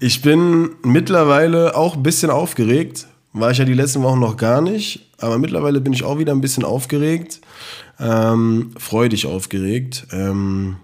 [0.01, 3.07] Ich bin mittlerweile auch ein bisschen aufgeregt.
[3.33, 5.09] War ich ja die letzten Wochen noch gar nicht.
[5.19, 7.41] Aber mittlerweile bin ich auch wieder ein bisschen aufgeregt.
[8.01, 10.07] Ähm, freudig aufgeregt.
[10.13, 10.77] Ähm,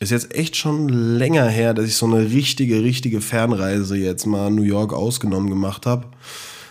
[0.00, 4.50] ist jetzt echt schon länger her, dass ich so eine richtige, richtige Fernreise jetzt mal
[4.50, 6.06] New York ausgenommen gemacht habe.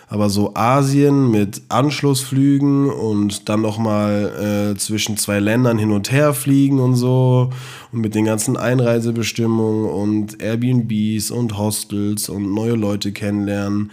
[0.07, 6.11] Aber so Asien mit Anschlussflügen und dann noch mal äh, zwischen zwei Ländern hin und
[6.11, 7.51] her fliegen und so
[7.91, 13.91] und mit den ganzen Einreisebestimmungen und Airbnbs und Hostels und neue Leute kennenlernen.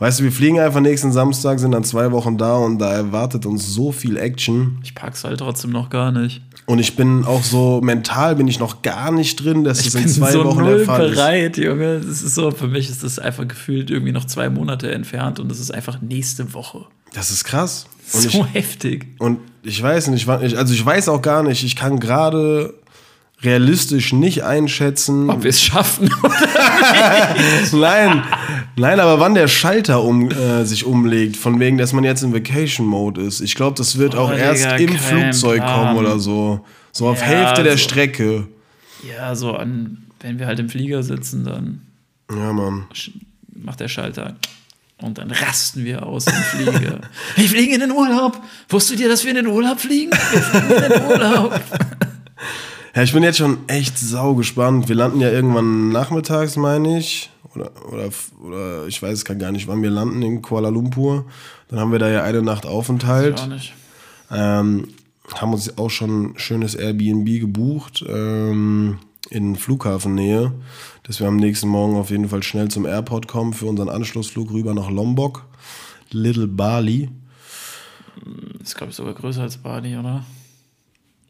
[0.00, 3.44] Weißt du, wir fliegen einfach nächsten Samstag, sind dann zwei Wochen da und da erwartet
[3.44, 4.78] uns so viel Action.
[4.82, 6.40] Ich pack's halt trotzdem noch gar nicht.
[6.64, 9.94] Und ich bin auch so mental bin ich noch gar nicht drin, dass Ich es
[9.96, 11.16] in zwei so Wochen null der Fall ist.
[11.16, 12.00] bereit, Junge.
[12.00, 15.50] Das ist so, für mich ist das einfach gefühlt irgendwie noch zwei Monate entfernt und
[15.50, 16.86] das ist einfach nächste Woche.
[17.12, 17.84] Das ist krass.
[18.14, 19.06] Und so ich, heftig.
[19.18, 22.72] Und ich weiß nicht, also ich weiß auch gar nicht, ich kann gerade
[23.42, 25.28] realistisch nicht einschätzen.
[25.28, 26.08] Ob wir es schaffen.
[27.72, 28.22] nein,
[28.80, 32.32] nein, aber wann der Schalter um, äh, sich umlegt, von wegen, dass man jetzt in
[32.34, 33.40] Vacation Mode ist.
[33.40, 35.94] Ich glaube, das wird Oh, auch Digga, erst im Flugzeug Plan.
[35.94, 36.64] kommen oder so.
[36.92, 37.78] So auf Ja, Hälfte der so.
[37.78, 38.46] Strecke.
[39.16, 41.82] ja, so an, wenn wir halt im Flieger sitzen, dann
[42.30, 42.86] Ja, Mann.
[43.54, 44.36] macht der Schalter
[45.00, 47.00] und dann rasten wir aus im Flieger.
[47.36, 48.38] wir fliegen in den Urlaub.
[48.68, 50.10] Wusstet ihr, dass wir in den Urlaub fliegen?
[50.12, 51.60] Wir fliegen in den Urlaub.
[52.92, 54.88] Ja, ich bin jetzt schon echt sau gespannt.
[54.88, 57.30] Wir landen ja irgendwann nachmittags, meine ich.
[57.54, 58.10] Oder, oder,
[58.42, 61.26] oder ich weiß gar nicht, wann wir landen in Kuala Lumpur.
[61.68, 63.40] Dann haben wir da ja eine Nacht Aufenthalt.
[63.40, 63.74] Auch nicht.
[64.30, 64.88] Ähm,
[65.34, 70.52] haben uns auch schon ein schönes Airbnb gebucht ähm, in Flughafennähe,
[71.04, 74.50] dass wir am nächsten Morgen auf jeden Fall schnell zum Airport kommen für unseren Anschlussflug
[74.50, 75.46] rüber nach Lombok,
[76.10, 77.10] Little Bali.
[78.62, 80.24] Ist, glaube ich, sogar größer als Bali, oder?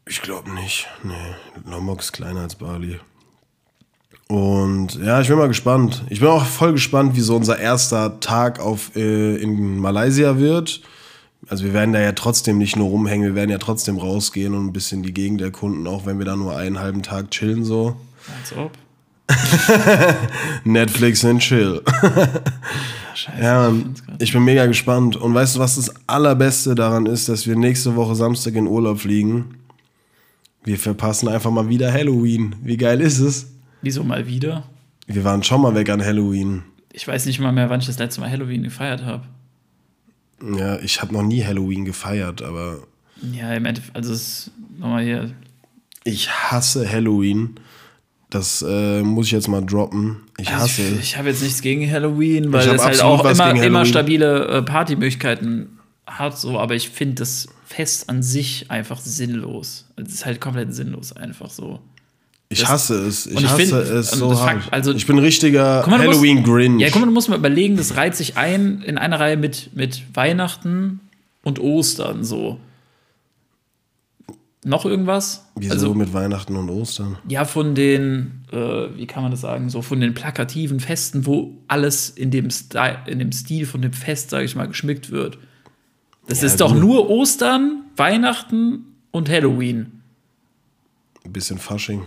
[0.07, 0.87] Ich glaube nicht.
[1.03, 2.99] Nee, Lombok ist kleiner als Bali.
[4.31, 6.05] Und ja, ich bin mal gespannt.
[6.07, 10.79] Ich bin auch voll gespannt, wie so unser erster Tag auf, äh, in Malaysia wird.
[11.49, 14.67] Also wir werden da ja trotzdem nicht nur rumhängen, wir werden ja trotzdem rausgehen und
[14.67, 17.97] ein bisschen die Gegend erkunden, auch wenn wir da nur einen halben Tag chillen so.
[18.39, 18.71] Als ob.
[20.63, 21.81] Netflix and chill.
[23.13, 23.41] Scheiße.
[23.41, 23.73] Ja,
[24.19, 25.17] ich Mann, bin mega gespannt.
[25.17, 29.01] Und weißt du, was das Allerbeste daran ist, dass wir nächste Woche Samstag in Urlaub
[29.01, 29.55] fliegen?
[30.63, 32.55] Wir verpassen einfach mal wieder Halloween.
[32.63, 33.47] Wie geil ist es?
[33.81, 34.63] Wieso mal wieder?
[35.07, 36.63] Wir waren schon mal weg an Halloween.
[36.93, 39.23] Ich weiß nicht mal mehr, wann ich das letzte Mal Halloween gefeiert habe.
[40.57, 42.79] Ja, ich habe noch nie Halloween gefeiert, aber
[43.21, 45.31] Ja, im Endeffekt, also es ist nochmal hier.
[46.03, 47.55] ich hasse Halloween.
[48.29, 50.17] Das äh, muss ich jetzt mal droppen.
[50.37, 50.99] Ich Also hasse ich es.
[51.01, 54.61] ich habe jetzt nichts gegen Halloween, weil Ich es halt auch immer, immer stabile äh,
[54.61, 59.85] Partymöglichkeiten hat, so, aber ich finde das Fest an sich einfach sinnlos.
[59.95, 61.79] Also Es ist halt komplett sinnlos, einfach so.
[62.51, 63.27] Ich hasse es.
[63.27, 64.61] Ich, ich hasse find- es und so hart.
[64.71, 66.81] Also- ich bin richtiger Halloween-Grinch.
[66.81, 69.69] Ja, guck mal, du musst mal überlegen, das reiht sich ein in einer Reihe mit,
[69.75, 70.99] mit Weihnachten
[71.43, 72.59] und Ostern so.
[74.63, 75.45] Noch irgendwas?
[75.55, 77.17] Wieso Also, mit Weihnachten und Ostern?
[77.27, 78.57] ja, von den, äh,
[78.95, 82.97] wie kann man das sagen, so von den plakativen Festen, wo alles in dem, Stil,
[83.07, 85.39] in dem Stil von dem Fest, sage ich mal, geschmückt wird.
[86.27, 86.81] Das Ja, ist doch gut.
[86.81, 90.01] nur Ostern, Weihnachten und Halloween.
[91.25, 92.03] Ein bisschen Fasching.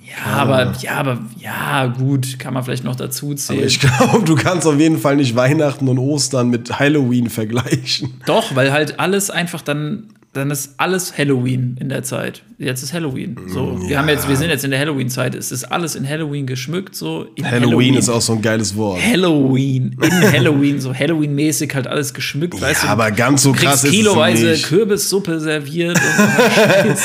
[0.00, 3.66] Ja, aber, ja, aber, ja, gut, kann man vielleicht noch dazu Aber zählen.
[3.66, 8.20] ich glaube, du kannst auf jeden Fall nicht Weihnachten und Ostern mit Halloween vergleichen.
[8.26, 12.42] Doch, weil halt alles einfach dann, dann ist alles Halloween in der Zeit.
[12.62, 13.36] Jetzt ist Halloween.
[13.48, 15.34] So, wir haben jetzt, wir sind jetzt in der Halloween-Zeit.
[15.34, 17.26] Es ist alles in Halloween geschmückt, so.
[17.34, 19.00] In Halloween, ist auch so ein geiles Wort.
[19.02, 22.88] Halloween, in Halloween, so Halloween-mäßig halt alles geschmückt, weißt du.
[22.88, 24.66] aber ganz so Du krass ist es kiloweise nicht.
[24.66, 27.02] Kürbissuppe serviert und.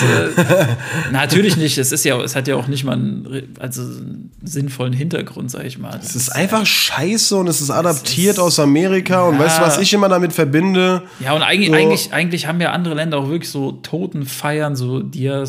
[1.12, 1.78] Natürlich nicht.
[1.78, 5.66] Es ist ja, es hat ja auch nicht mal einen, also einen sinnvollen Hintergrund, sag
[5.66, 6.00] ich mal.
[6.02, 9.24] Es ist einfach scheiße und es ist adaptiert ist- aus Amerika.
[9.24, 9.40] Und Ja.
[9.46, 11.04] weißt du, was ich immer damit verbinde?
[11.20, 15.00] Ja, und eigentlich, So- eigentlich, eigentlich haben ja andere Länder auch wirklich so Totenfeiern, so
[15.02, 15.47] Dias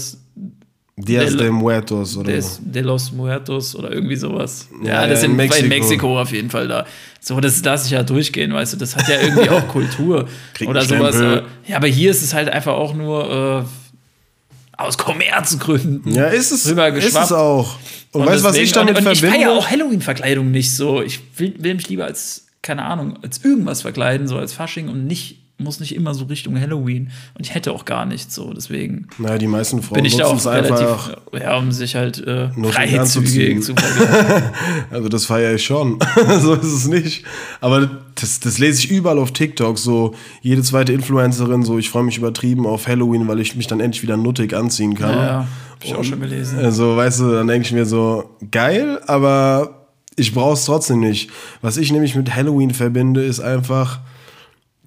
[0.96, 4.66] Dias Del- de Muertos oder des, de los Muertos oder irgendwie sowas.
[4.82, 5.62] Ja, Ja, das in, in Mexiko.
[5.62, 6.86] in Mexiko auf jeden Fall da.
[7.20, 10.26] So, das lasse ich ja durchgehen, weißt du, das hat ja irgendwie auch Kultur
[10.66, 11.14] oder sowas.
[11.14, 11.44] Stempel.
[11.68, 16.12] Ja, aber hier ist es halt einfach auch nur äh, aus Kommerzgründen.
[16.14, 17.76] Ja, ist es, ist es auch.
[18.12, 19.44] Und, Und weißt du, was ich damit und, und ich verbinde?
[19.46, 21.02] feiere auch Halloween-Verkleidung nicht so.
[21.02, 25.06] Ich will, will mich lieber als, keine Ahnung, als irgendwas verkleiden, so als Fasching und
[25.06, 27.10] nicht, muss nicht immer so Richtung Halloween.
[27.34, 30.26] Und ich hätte auch gar nichts so, deswegen naja, die meisten Frauen bin ich da
[30.26, 31.08] auch es einfach.
[31.08, 33.74] relativ, ja, um sich halt äh, freizügig zu.
[34.90, 35.98] Also das feiere ich schon.
[36.40, 37.24] so ist es nicht.
[37.60, 39.78] Aber das, das lese ich überall auf TikTok.
[39.78, 43.80] So jede zweite Influencerin, so ich freue mich übertrieben auf Halloween, weil ich mich dann
[43.80, 45.10] endlich wieder nuttig anziehen kann.
[45.10, 46.58] Ja, ja, hab ich auch schon gelesen.
[46.58, 51.30] Also, weißt du, dann denke ich mir so, geil, aber ich brauche es trotzdem nicht.
[51.62, 54.00] Was ich nämlich mit Halloween verbinde, ist einfach,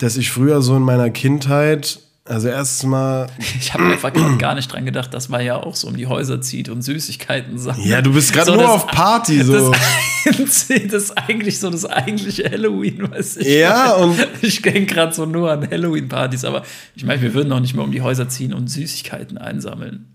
[0.02, 3.28] dass ich früher so in meiner Kindheit, also erstens mal,
[3.60, 6.08] Ich habe einfach gerade gar nicht dran gedacht, dass man ja auch so um die
[6.08, 7.86] Häuser zieht und Süßigkeiten sammelt.
[7.86, 9.72] ja, du bist gerade So, nur das- auf Party, so.
[9.72, 13.48] Das, das ist eigentlich so das eigentliche Halloween, weiß ich.
[13.48, 16.64] Ja, und- Ich denke gerade so nur an Halloween-Partys, aber
[16.96, 20.08] ich meine, wir würden noch nicht mehr um die Häuser ziehen und Süßigkeiten einsammeln.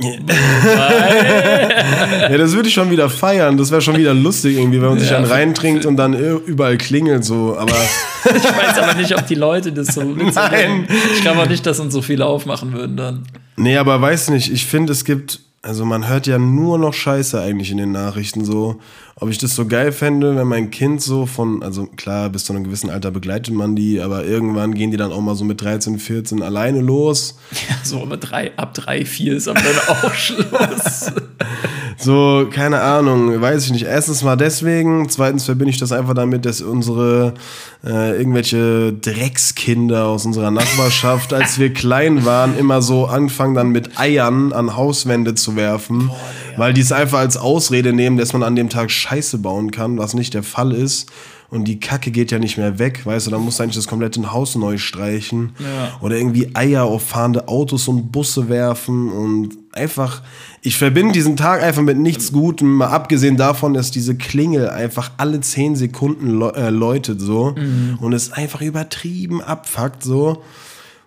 [2.30, 3.56] Ja, das würde ich schon wieder feiern.
[3.56, 6.14] Das wäre schon wieder lustig irgendwie, wenn man sich Ja, dann reintrinkt und dann
[6.46, 7.56] überall klingelt so.
[7.58, 7.72] Aber
[8.24, 10.86] Ich weiß aber nicht, ob die Leute das so Nein.
[11.14, 13.22] Ich glaube auch nicht, dass uns so viele aufmachen würden dann.
[13.56, 14.52] nee, aber weiß nicht.
[14.52, 18.44] Ich finde, es gibt also man hört ja nur noch Scheiße eigentlich in den Nachrichten
[18.44, 18.80] so.
[19.16, 22.52] Ob ich das so geil fände, wenn mein Kind so von, also klar, bis zu
[22.52, 25.60] einem gewissen Alter begleitet man die, aber irgendwann gehen die dann auch mal so mit
[25.60, 27.38] 13, 14 alleine los.
[27.68, 31.12] Ja, so aber drei, ab drei, vier ist aber dann auch Schluss.
[31.98, 33.84] So, keine Ahnung, weiß ich nicht.
[33.84, 37.34] Erstens mal deswegen, zweitens verbinde ich das einfach damit, dass unsere
[37.84, 43.98] äh, irgendwelche Dreckskinder aus unserer Nachbarschaft, als wir klein waren, immer so anfangen dann mit
[43.98, 46.16] Eiern an Hauswände zu werfen, Boah,
[46.58, 49.98] weil die es einfach als Ausrede nehmen, dass man an dem Tag Scheiße bauen kann,
[49.98, 51.10] was nicht der Fall ist
[51.48, 53.86] und die Kacke geht ja nicht mehr weg, weißt du, dann musst du eigentlich das
[53.86, 55.52] komplette Haus neu streichen.
[55.58, 55.98] Ja.
[56.00, 60.22] Oder irgendwie Eier auf fahrende Autos und Busse werfen und einfach,
[60.62, 65.12] ich verbinde diesen Tag einfach mit nichts Gutem, mal abgesehen davon, dass diese Klingel einfach
[65.16, 67.98] alle zehn Sekunden äh, läutet so mhm.
[68.00, 70.42] und es einfach übertrieben abfuckt so.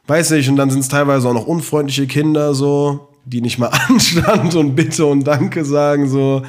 [0.08, 3.68] Weiß ich, und dann sind es teilweise auch noch unfreundliche Kinder so, die nicht mal
[3.88, 6.44] Anstand und Bitte und Danke sagen so.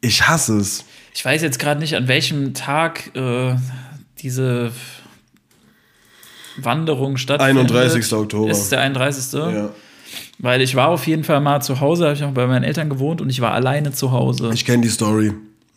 [0.00, 0.84] Ich hasse es.
[1.14, 3.54] Ich weiß jetzt gerade nicht, an welchem Tag äh,
[4.18, 4.72] diese
[6.56, 7.70] Wanderung stattfindet.
[7.70, 8.12] 31.
[8.12, 8.50] Oktober.
[8.50, 9.32] Ist der 31.
[9.32, 9.70] Ja.
[10.38, 12.88] Weil ich war auf jeden Fall mal zu Hause, habe ich auch bei meinen Eltern
[12.88, 14.50] gewohnt und ich war alleine zu Hause.
[14.54, 15.32] Ich kenne die Story.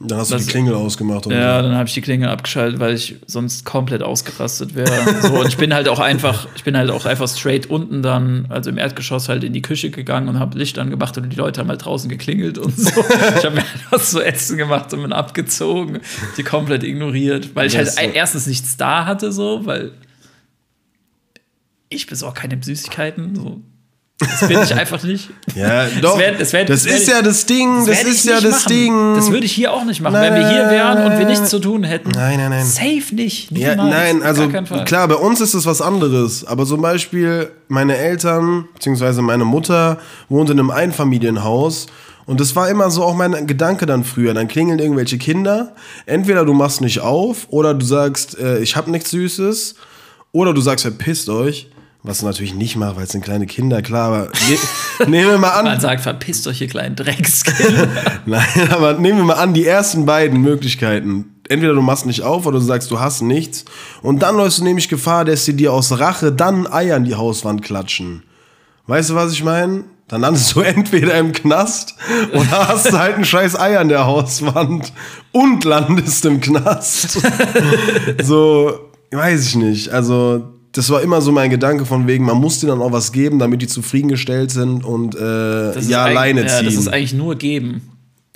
[0.05, 1.27] Dann hast du das, die Klingel ausgemacht.
[1.27, 1.67] ja, so.
[1.67, 5.21] dann habe ich die Klingel abgeschaltet, weil ich sonst komplett ausgerastet wäre.
[5.21, 8.47] so, und ich bin halt auch einfach, ich bin halt auch einfach straight unten dann,
[8.49, 11.61] also im Erdgeschoss halt in die Küche gegangen und habe Licht angemacht und die Leute
[11.61, 12.89] haben halt draußen geklingelt und so.
[13.37, 15.99] ich habe mir halt was zu essen gemacht und bin abgezogen,
[16.37, 19.91] die komplett ignoriert, weil ich halt erstens nichts da hatte, so, weil
[21.87, 23.61] ich besorge keine Süßigkeiten, so
[24.19, 25.29] das bin ich einfach nicht.
[25.55, 26.11] Ja, doch.
[26.11, 27.85] Das, wär, das, wär, das, das ist ja das Ding.
[27.85, 28.69] Das, ist ja das machen.
[28.69, 29.15] Ding.
[29.15, 30.13] Das würde ich hier auch nicht machen.
[30.13, 32.11] Nein, Wenn wir hier wären und wir nichts zu tun hätten.
[32.11, 32.65] Nein, nein, nein.
[32.65, 33.51] Safe nicht.
[33.51, 34.47] Ja, nein, also
[34.85, 36.45] klar, bei uns ist es was anderes.
[36.45, 39.99] Aber zum Beispiel meine Eltern, beziehungsweise meine Mutter,
[40.29, 41.87] wohnt in einem Einfamilienhaus.
[42.25, 44.33] Und das war immer so auch mein Gedanke dann früher.
[44.33, 45.75] Dann klingeln irgendwelche Kinder.
[46.05, 49.75] Entweder du machst nicht auf oder du sagst, äh, ich habe nichts Süßes.
[50.31, 51.69] Oder du sagst, verpisst euch.
[52.05, 55.37] Was du natürlich nicht machst, weil es sind kleine Kinder, klar, aber ne, nehmen wir
[55.37, 55.63] mal an.
[55.63, 57.87] Man sagt, verpisst euch, ihr kleinen Dreckskinder.
[58.25, 61.35] Nein, aber nehmen wir mal an, die ersten beiden Möglichkeiten.
[61.47, 63.63] Entweder du machst nicht auf oder du sagst, du hast nichts.
[64.01, 67.15] Und dann läufst du nämlich Gefahr, dass sie dir aus Rache dann Eier an die
[67.15, 68.23] Hauswand klatschen.
[68.87, 69.85] Weißt du, was ich meine?
[70.09, 71.95] Dann landest du entweder im Knast
[72.33, 74.91] oder hast du halt ein scheiß Ei an der Hauswand
[75.31, 77.21] und landest im Knast.
[78.21, 79.89] so, weiß ich nicht.
[79.89, 83.11] Also, das war immer so mein Gedanke von wegen, man muss dir dann auch was
[83.11, 86.57] geben, damit die zufriedengestellt sind und äh, ja alleine ziehen.
[86.57, 87.81] Ja, das ist eigentlich nur geben,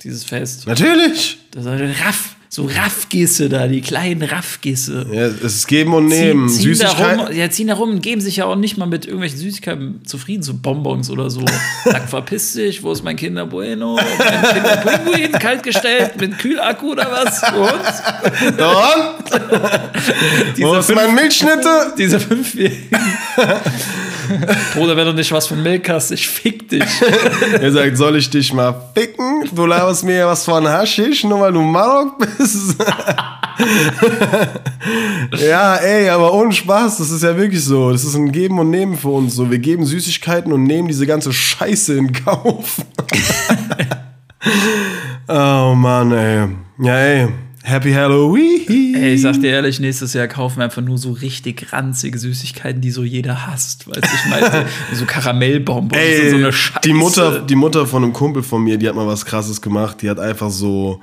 [0.02, 0.66] dieses Fest.
[0.66, 1.38] Natürlich.
[1.50, 1.70] Das ist
[2.04, 5.06] Raff so Raffgisse da, die kleinen Raffgisse.
[5.12, 6.48] Ja, es ist geben und nehmen.
[6.48, 7.20] Ziehen, ziehen Süßigkeiten.
[7.20, 10.00] Rum, ja, ziehen da rum und geben sich ja auch nicht mal mit irgendwelchen Süßigkeiten
[10.06, 11.44] zufrieden, so Bonbons oder so.
[11.84, 13.98] Sag, verpiss dich, wo ist mein Kinder Bueno?
[14.18, 17.42] Mein Kinder Pinguin, kaltgestellt, mit Kühlakku oder was?
[17.52, 17.72] Und?
[20.56, 20.62] Und?
[20.64, 21.94] wo ist mein Milchschnitte?
[21.98, 22.88] Diese fünfjährigen.
[24.74, 26.84] Bruder, wenn du nicht was von Milk hast, ich fick dich.
[27.60, 29.48] er sagt, soll ich dich mal ficken?
[29.54, 32.76] Du laberst mir was von Haschisch, nur weil du Marok bist.
[35.38, 37.90] ja, ey, aber ohne Spaß, das ist ja wirklich so.
[37.92, 39.50] Das ist ein Geben und Nehmen für uns so.
[39.50, 42.76] Wir geben Süßigkeiten und nehmen diese ganze Scheiße in Kauf.
[45.28, 46.48] oh Mann, ey.
[46.78, 47.28] Ja, ey.
[47.68, 48.94] Happy Halloween!
[48.94, 52.80] Ey, ich sag dir ehrlich, nächstes Jahr kaufen wir einfach nur so richtig ranzige Süßigkeiten,
[52.80, 53.86] die so jeder hasst.
[53.86, 56.80] Weißt du, ich meine, so Karamellbonbons Ey, und so eine Scheiße.
[56.82, 60.00] Die Mutter, die Mutter von einem Kumpel von mir, die hat mal was krasses gemacht.
[60.00, 61.02] Die hat einfach so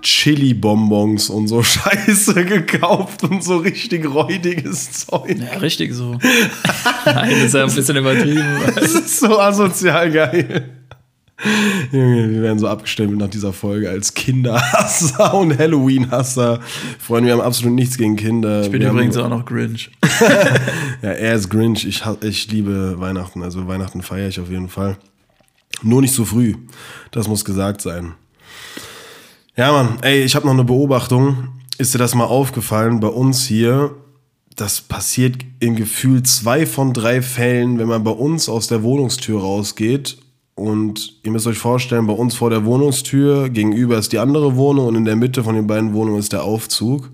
[0.00, 5.36] Chili-Bonbons und so Scheiße gekauft und so richtig räudiges Zeug.
[5.38, 6.16] Ja, richtig so.
[7.04, 8.44] Nein, das ist ja ein bisschen übertrieben.
[8.74, 10.77] Das ist so asozial geil.
[11.92, 16.60] Junge, wir werden so abgestimmt nach dieser Folge als Kinderhasser und Halloween-Hasser.
[16.98, 18.62] Freunde, wir haben absolut nichts gegen Kinder.
[18.62, 19.90] Ich bin wir übrigens auch noch Grinch.
[21.02, 21.84] ja, er ist Grinch.
[21.84, 23.42] Ich, ich liebe Weihnachten.
[23.44, 24.96] Also Weihnachten feiere ich auf jeden Fall.
[25.82, 26.54] Nur nicht zu früh.
[27.12, 28.14] Das muss gesagt sein.
[29.56, 29.98] Ja, Mann.
[30.02, 31.50] Ey, ich habe noch eine Beobachtung.
[31.78, 32.98] Ist dir das mal aufgefallen?
[32.98, 33.94] Bei uns hier
[34.56, 39.40] das passiert in Gefühl zwei von drei Fällen, wenn man bei uns aus der Wohnungstür
[39.40, 40.18] rausgeht
[40.58, 44.86] und ihr müsst euch vorstellen, bei uns vor der Wohnungstür gegenüber ist die andere Wohnung
[44.88, 47.10] und in der Mitte von den beiden Wohnungen ist der Aufzug.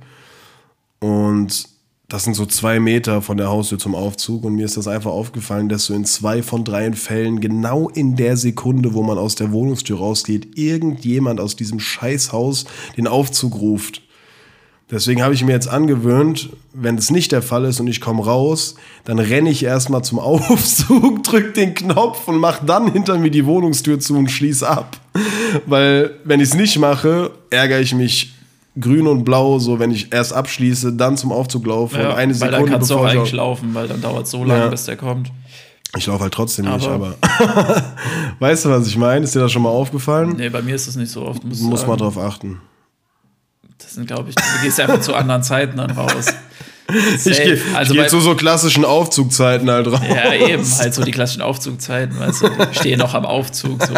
[1.01, 1.69] Und
[2.09, 4.45] das sind so zwei Meter von der Haustür zum Aufzug.
[4.45, 8.17] Und mir ist das einfach aufgefallen, dass so in zwei von drei Fällen, genau in
[8.17, 12.65] der Sekunde, wo man aus der Wohnungstür rausgeht, irgendjemand aus diesem Scheißhaus
[12.97, 14.01] den Aufzug ruft.
[14.95, 18.25] Deswegen habe ich mir jetzt angewöhnt, wenn es nicht der Fall ist und ich komme
[18.25, 23.33] raus, dann renne ich erstmal zum Aufzug, drück den Knopf und mache dann hinter mir
[23.33, 24.97] die Wohnungstür zu und schließe ab.
[25.67, 28.35] Weil wenn ich es nicht mache, ärgere ich mich
[28.81, 32.33] grün und blau, so wenn ich erst abschließe, dann zum Aufzug laufe Ja, und eine
[32.33, 34.69] weil Sekunde dann kannst du auch eigentlich laufen, weil dann dauert es so lange, Ja.
[34.69, 35.33] bis der kommt.
[35.97, 37.85] Ich laufe halt trotzdem nicht, Aber- aber
[38.41, 39.25] weißt du, was ich meine?
[39.25, 40.35] Ist dir das schon mal aufgefallen?
[40.37, 41.43] Nee, bei mir ist das nicht so oft.
[41.45, 42.61] Muss, Muss man drauf achten.
[43.85, 46.27] Das sind, glaube ich, du gehst einfach zu anderen Zeiten dann raus.
[46.87, 50.03] Ich gehe also geh zu so klassischen Aufzugzeiten halt raus.
[50.07, 53.83] Ja, eben, halt so die klassischen Aufzugzeiten, weißt du, die stehen noch am Aufzug.
[53.83, 53.95] So.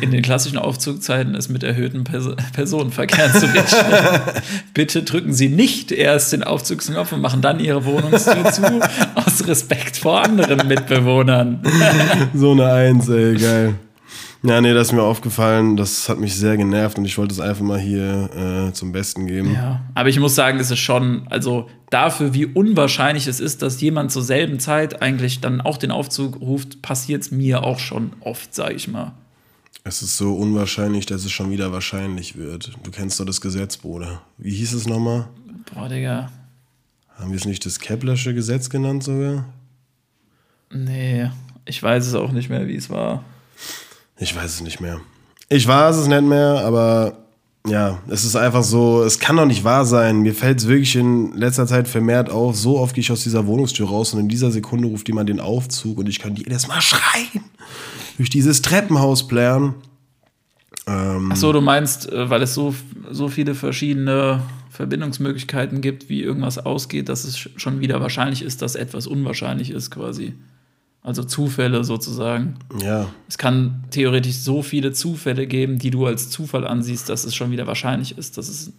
[0.00, 4.20] In den klassischen Aufzugzeiten ist mit erhöhtem Pers Personenverkehr zu rechnen.
[4.74, 8.62] Bitte drücken Sie nicht erst den Aufzugsknopf und machen dann Ihre Wohnungstür zu,
[9.14, 11.60] aus Respekt vor anderen Mitbewohnern.
[12.34, 13.74] So eine Eins, ey, geil.
[14.44, 15.76] Ja, nee, das ist mir aufgefallen.
[15.76, 19.28] Das hat mich sehr genervt und ich wollte es einfach mal hier äh, zum Besten
[19.28, 19.54] geben.
[19.54, 23.80] Ja, aber ich muss sagen, es ist schon, also dafür, wie unwahrscheinlich es ist, dass
[23.80, 28.14] jemand zur selben Zeit eigentlich dann auch den Aufzug ruft, passiert es mir auch schon
[28.20, 29.12] oft, sage ich mal.
[29.84, 32.72] Es ist so unwahrscheinlich, dass es schon wieder wahrscheinlich wird.
[32.82, 34.22] Du kennst doch das Gesetz, Bruder.
[34.38, 35.28] Wie hieß es nochmal?
[35.72, 36.30] Boah, Digga.
[37.16, 39.44] Haben wir es nicht das Keplersche Gesetz genannt sogar?
[40.72, 41.30] Nee,
[41.64, 43.22] ich weiß es auch nicht mehr, wie es war.
[44.18, 45.00] Ich weiß es nicht mehr.
[45.48, 47.18] Ich weiß es nicht mehr, aber
[47.66, 50.20] ja, es ist einfach so, es kann doch nicht wahr sein.
[50.22, 52.56] Mir fällt es wirklich in letzter Zeit vermehrt auf.
[52.56, 55.40] So oft gehe ich aus dieser Wohnungstür raus und in dieser Sekunde ruft jemand den
[55.40, 57.44] Aufzug und ich kann jedes Mal schreien.
[58.16, 59.74] Durch dieses Treppenhaus plären.
[60.86, 62.74] Ähm, Ach so, du meinst, äh, weil es so,
[63.10, 68.62] so viele verschiedene Verbindungsmöglichkeiten gibt, wie irgendwas ausgeht, dass es sch- schon wieder wahrscheinlich ist,
[68.62, 70.34] dass etwas unwahrscheinlich ist, quasi.
[71.04, 72.56] Also Zufälle sozusagen.
[72.80, 77.34] ja, Es kann theoretisch so viele Zufälle geben, die du als Zufall ansiehst, dass es
[77.34, 78.72] schon wieder wahrscheinlich ist, dass es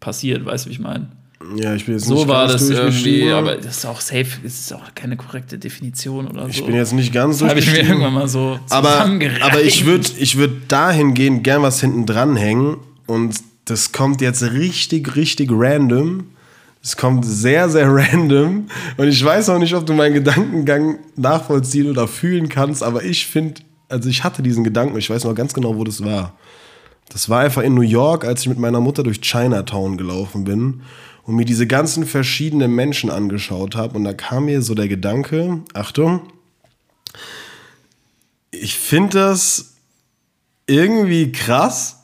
[0.00, 1.08] passiert, weißt du, wie ich meine?
[1.56, 4.26] ja, ich bin jetzt So nicht war ganz das irgendwie, aber das ist auch safe,
[4.44, 6.48] es ist auch keine korrekte Definition oder so.
[6.48, 9.08] ich bin jetzt nicht ganz habe ich mir irgendwann mal so aber,
[9.42, 14.42] aber ich würde ich würd dahingehend gern was hinten dran hängen und das kommt jetzt
[14.42, 16.24] richtig, richtig random.
[16.82, 21.90] Es kommt sehr, sehr random und ich weiß auch nicht, ob du meinen Gedankengang nachvollziehen
[21.90, 25.54] oder fühlen kannst, aber ich finde, also ich hatte diesen Gedanken, ich weiß noch ganz
[25.54, 26.34] genau, wo das war.
[27.08, 30.82] Das war einfach in New York, als ich mit meiner Mutter durch Chinatown gelaufen bin
[31.22, 35.62] und mir diese ganzen verschiedenen Menschen angeschaut habe und da kam mir so der Gedanke,
[35.74, 36.20] Achtung,
[38.50, 39.74] ich finde das
[40.66, 41.96] irgendwie krass,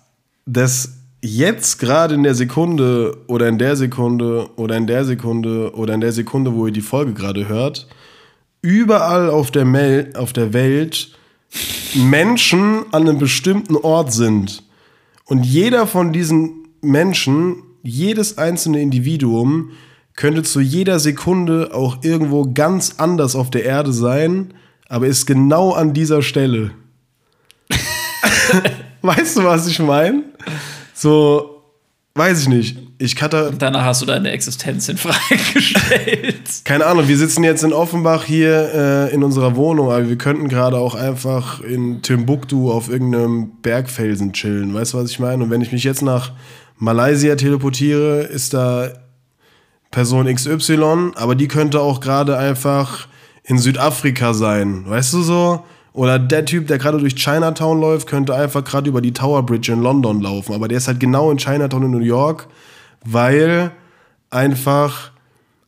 [0.47, 0.94] dass
[1.25, 6.03] jetzt gerade in der Sekunde oder in der Sekunde oder in der Sekunde oder in
[6.03, 7.89] der Sekunde, wo ihr die Folge gerade hört,
[8.61, 11.17] überall auf der, Mel auf der Welt
[11.95, 14.65] Menschen an einem bestimmten Ort sind.
[15.25, 19.71] Und jeder von diesen Menschen, jedes einzelne Individuum,
[20.17, 24.53] könnte zu jeder Sekunde auch irgendwo ganz anders auf der Erde sein,
[24.89, 26.73] aber ist genau an dieser Stelle.
[29.01, 30.25] weißt du, was ich meine?
[30.95, 31.63] So,
[32.15, 32.79] weiß ich nicht.
[32.99, 36.65] Ich hatte, Danach hast du deine Existenz in Frage gestellt.
[36.65, 40.49] keine Ahnung, wir sitzen jetzt in Offenbach hier äh, in unserer Wohnung, aber wir könnten
[40.49, 44.73] gerade auch einfach in Timbuktu auf irgendeinem Bergfelsen chillen.
[44.73, 45.43] Weißt du, was ich meine?
[45.43, 46.33] Und wenn ich mich jetzt nach
[46.79, 48.91] Malaysia teleportiere, ist da
[49.91, 53.09] Person XY, aber die könnte auch gerade einfach
[53.43, 54.85] in Südafrika sein.
[54.89, 55.65] Weißt du so?
[55.95, 59.73] Oder der Typ, der gerade durch Chinatown läuft, könnte einfach gerade über die Tower Bridge
[59.73, 60.53] in London laufen.
[60.55, 62.49] Aber der ist halt genau in Chinatown in New York,
[63.07, 63.71] weil
[64.31, 65.13] einfach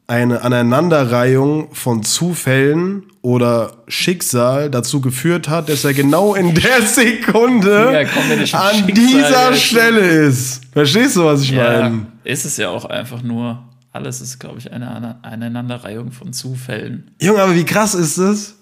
[0.09, 7.91] eine Aneinanderreihung von Zufällen oder Schicksal dazu geführt hat, dass er genau in der Sekunde
[7.93, 10.61] Ja, komm, an Schicksal dieser jetzt- Stelle ist.
[10.73, 12.07] Verstehst du, was ich Ja, meine?
[12.25, 13.63] ist es ja auch einfach nur.
[13.93, 17.11] Alles ist, glaube ich, eine Ane- Aneinanderreihung von Zufällen.
[17.21, 18.56] Junge, aber wie krass ist das?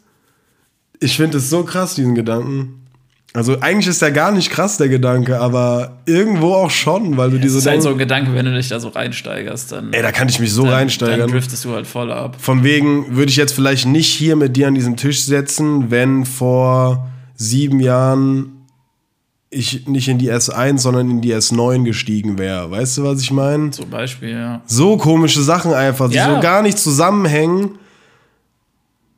[1.01, 2.81] Ich finde es so krass, diesen Gedanken.
[3.37, 7.37] Also eigentlich ist der gar nicht krass, der Gedanke, aber irgendwo auch schon, weil du
[7.37, 10.03] Das diese ist halt so ein Gedanke, wenn du dich da so reinsteigerst, dann, ey,
[10.03, 11.31] da kann ich mich so dann, dann reinsteigern.
[11.31, 12.37] driftest du halt voll ab.
[12.39, 16.25] Von wegen würde ich jetzt vielleicht nicht hier mit dir an diesen Tisch setzen, wenn
[16.25, 18.53] vor sieben Jahren
[19.51, 22.71] ich nicht in die S1, sondern in die S9 gestiegen wäre.
[22.71, 23.71] Weißt du, was ich meine?
[23.71, 24.63] Zum Beispiel, ja.
[24.67, 26.37] So komische Sachen einfach, die Ja.
[26.37, 27.79] so gar nicht zusammenhängen.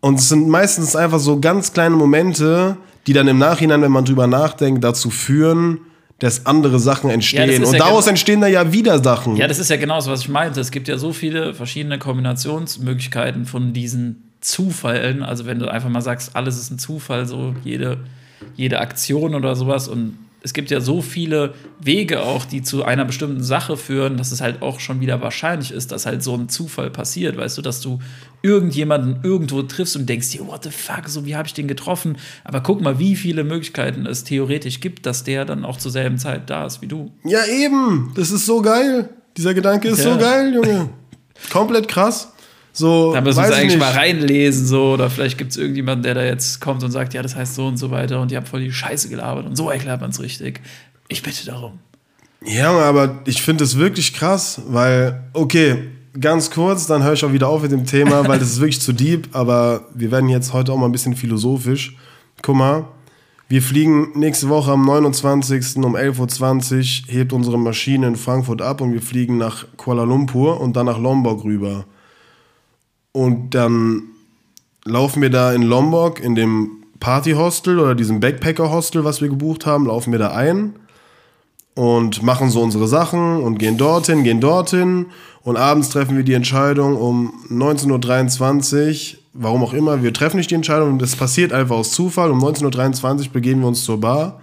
[0.06, 2.76] Und es sind meistens einfach so ganz kleine Momente,
[3.06, 5.78] die dann im Nachhinein, wenn man drüber nachdenkt, dazu führen,
[6.20, 7.50] dass andere Sachen entstehen.
[7.50, 9.36] ist Und ja daraus genau- entstehen dann ja wieder Sachen.
[9.36, 10.60] Ja, das ist ja genau das, was ich meinte.
[10.60, 15.22] Es gibt ja so viele verschiedene Kombinationsmöglichkeiten von diesen Zufällen.
[15.22, 17.98] Also wenn du einfach mal sagst, alles ist ein Zufall, so jede,
[18.54, 19.88] jede Aktion oder sowas.
[19.88, 24.30] Und es gibt ja so viele Wege auch, die zu einer bestimmten Sache führen, dass
[24.30, 27.62] es halt auch schon wieder wahrscheinlich ist, dass halt so ein Zufall passiert, weißt du,
[27.62, 27.98] dass du
[28.42, 32.16] irgendjemanden irgendwo triffst und denkst dir, what the fuck, so wie habe ich den getroffen?
[32.44, 36.18] Aber guck mal, wie viele Möglichkeiten es theoretisch gibt, dass der dann auch zur selben
[36.18, 37.10] Zeit da ist wie du.
[37.24, 38.12] Ja, eben.
[38.14, 39.08] Das ist so geil.
[39.36, 40.12] Dieser Gedanke ist Ja.
[40.12, 40.90] so geil, Junge.
[41.52, 42.32] Komplett krass.
[42.76, 43.78] So, Da müssen wir eigentlich nicht.
[43.78, 47.22] mal reinlesen, so, oder vielleicht gibt es irgendjemanden, der da jetzt kommt und sagt, ja,
[47.22, 49.70] das heißt so und so weiter und die haben voll die Scheiße gelabert und so
[49.70, 50.60] erklärt man es richtig.
[51.08, 51.78] Ich bitte darum.
[52.44, 55.88] Ja, aber ich finde es wirklich krass, weil, okay,
[56.20, 58.80] ganz kurz, dann höre ich auch wieder auf mit dem Thema, weil das ist wirklich
[58.80, 61.96] zu deep, aber wir werden jetzt heute auch mal ein bisschen philosophisch.
[62.42, 62.84] Guck mal,
[63.48, 65.76] wir fliegen nächste Woche am 29.
[65.76, 70.60] um 11.20 Uhr, hebt unsere Maschine in Frankfurt ab und wir fliegen nach Kuala Lumpur
[70.60, 71.86] und dann nach Lombok rüber.
[73.16, 74.02] Und dann
[74.84, 79.86] laufen wir da in Lombok in dem Party-Hostel oder diesem Backpacker-Hostel, was wir gebucht haben,
[79.86, 80.74] laufen wir da ein
[81.74, 85.06] und machen so unsere Sachen und gehen dorthin, gehen dorthin.
[85.42, 90.50] Und abends treffen wir die Entscheidung um 19.23 Uhr, warum auch immer, wir treffen nicht
[90.50, 94.42] die Entscheidung, das passiert einfach aus Zufall, um 19.23 Uhr begeben wir uns zur Bar.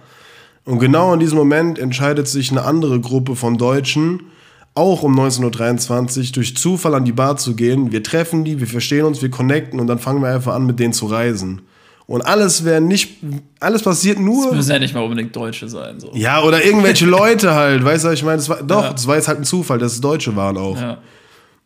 [0.64, 4.32] Und genau in diesem Moment entscheidet sich eine andere Gruppe von Deutschen,
[4.74, 7.92] auch um 19.23 Uhr durch Zufall an die Bar zu gehen.
[7.92, 10.80] Wir treffen die, wir verstehen uns, wir connecten und dann fangen wir einfach an, mit
[10.80, 11.62] denen zu reisen.
[12.06, 13.18] Und alles wäre nicht,
[13.60, 14.46] alles passiert nur.
[14.48, 16.00] Das müssen ja nicht mal unbedingt Deutsche sein.
[16.00, 16.10] So.
[16.12, 18.92] Ja, oder irgendwelche Leute halt, weißt du, ich meine, doch, Ja.
[18.92, 20.78] das war jetzt halt ein Zufall, dass es Deutsche waren auch.
[20.78, 20.98] Ja.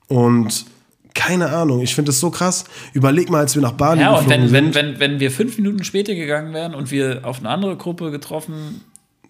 [0.06, 0.66] Und
[1.14, 2.64] keine Ahnung, ich finde das so krass.
[2.92, 5.56] Überleg mal, als wir nach Bali Ja, und wenn, wenn, sind, wenn, wenn wir fünf
[5.56, 8.82] Minuten später gegangen wären und wir auf eine andere Gruppe getroffen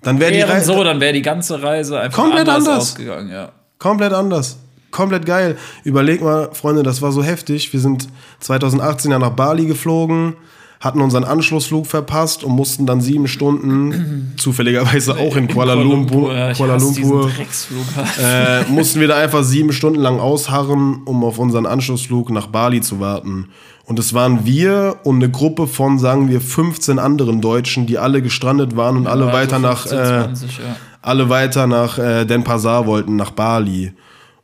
[0.02, 2.78] dann wäre die Reise so, dann wäre die ganze Reise einfach Komplett anders, anders.
[2.78, 3.30] ausgegangen.
[3.30, 3.52] Ja.
[3.78, 4.58] Komplett anders.
[4.90, 5.56] Komplett geil.
[5.84, 7.72] Überleg mal, Freunde, das war so heftig.
[7.72, 8.08] Wir sind
[8.40, 10.34] 2018 ja nach Bali geflogen,
[10.80, 16.52] hatten unseren Anschlussflug verpasst und mussten dann sieben Stunden, zufälligerweise auch in Kuala Lumpur, ja,
[16.52, 18.24] ich Kuala hasse Lumpur diesen Drecksflughafen.
[18.24, 22.80] äh, mussten wir da einfach sieben Stunden lang ausharren, um auf unseren Anschlussflug nach Bali
[22.80, 23.48] zu warten.
[23.84, 28.20] Und es waren wir und eine Gruppe von, sagen wir, 15 anderen Deutschen, die alle
[28.22, 30.76] gestrandet waren und alle Ja, weiter so nach, 15, äh, 20, ja.
[31.02, 33.92] Alle weiter nach äh, Denpasar wollten, nach Bali.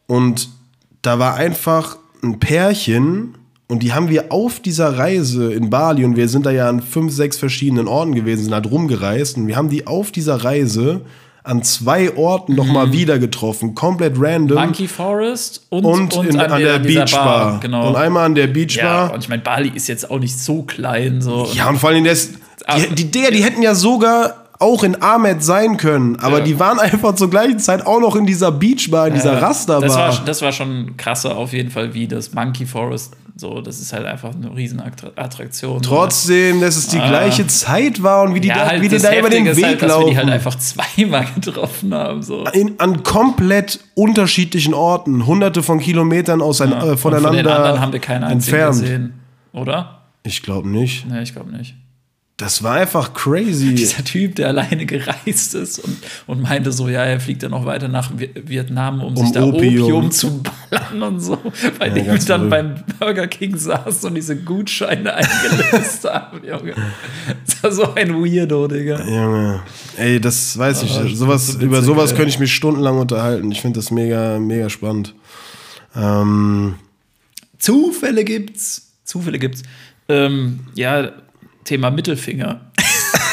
[0.07, 0.49] Und
[1.03, 3.35] da war einfach ein Pärchen
[3.69, 6.81] und die haben wir auf dieser Reise in Bali und wir sind da ja an
[6.81, 11.03] fünf, sechs verschiedenen Orten gewesen, sind halt rumgereist und wir haben die auf dieser Reise
[11.43, 14.57] an zwei Orten nochmal wieder getroffen, komplett random.
[14.59, 17.61] Monkey Forest und, und, in, an, der, dieser Beachbar.
[17.61, 17.89] Genau.
[17.89, 19.13] Und einmal an der ja, Beachbar.
[19.13, 21.21] und ich meine, Bali ist jetzt auch nicht so klein.
[21.21, 21.47] So.
[21.53, 22.31] Ja, und vor allem, das,
[22.67, 22.79] Ah.
[22.79, 26.45] die, die, Digga, die hätten ja sogar auch in Ahmed sein können, aber Ja.
[26.45, 29.83] die waren einfach zur gleichen Zeit auch noch in dieser Beachbar, in dieser Ja, Rasterbar.
[29.89, 33.17] Das war, das war schon krasser auf jeden Fall, wie das Monkey Forest.
[33.37, 35.83] So, das ist halt einfach eine Riesenattraktion.
[35.83, 38.57] Trotzdem, dass es die gleiche Zeit war und wie die Ah.
[38.59, 40.11] ja, da, halt wie die da über den ist Weg halt, dass wir laufen.
[40.11, 42.23] die halt einfach zweimal getroffen haben.
[42.23, 42.45] So.
[42.53, 47.81] in, an komplett unterschiedlichen Orten, hunderte von Kilometern ausein, äh, Und voneinander von den anderen
[47.81, 48.81] haben wir keinen einzigen entfernt.
[48.81, 49.15] gesehen.
[49.53, 50.03] Oder?
[50.23, 51.05] Ich glaube nicht.
[51.11, 51.75] Nee, ich glaube nicht.
[52.37, 53.75] Das war einfach crazy.
[53.77, 57.65] Dieser Typ, der alleine gereist ist und, und meinte so, ja, er fliegt dann noch
[57.65, 59.85] weiter nach Vi- Vietnam, um, sich da Opium.
[59.85, 60.11] Opium.
[60.11, 61.39] zu ballern und so.
[61.79, 66.75] Bei dem ganz ich dann beim Burger King saß und diese Gutscheine eingelöst habe, Junge.
[67.47, 68.99] Das war so ein Weirdo, Digga.
[69.05, 69.61] Junge,
[69.97, 70.91] ey, das weiß ich.
[70.97, 73.53] Ah, sowas, so über sowas könnte ich mich stundenlang unterhalten.
[73.53, 75.15] Ich finde das mega, mega spannend.
[75.95, 76.75] Ähm,
[77.59, 78.91] Zufälle gibt's.
[79.05, 79.63] Zufälle gibt's.
[80.09, 81.13] Ähm, ja,
[81.65, 82.61] Thema Mittelfinger.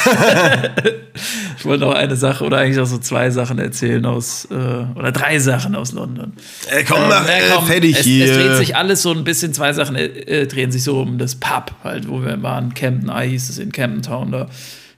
[1.57, 4.53] ich wollte noch eine Sache oder eigentlich auch so zwei Sachen erzählen aus, äh,
[4.95, 6.33] oder drei Sachen aus London.
[6.69, 8.25] ey, komm, Ähm, mach, äh, komm, fertig es, hier.
[8.25, 11.17] Es dreht sich alles so ein bisschen, zwei Sachen äh, äh, drehen sich so um
[11.17, 12.73] das Pub, halt, wo wir waren.
[12.73, 14.49] Camden Eye hieß es in Camden Town da.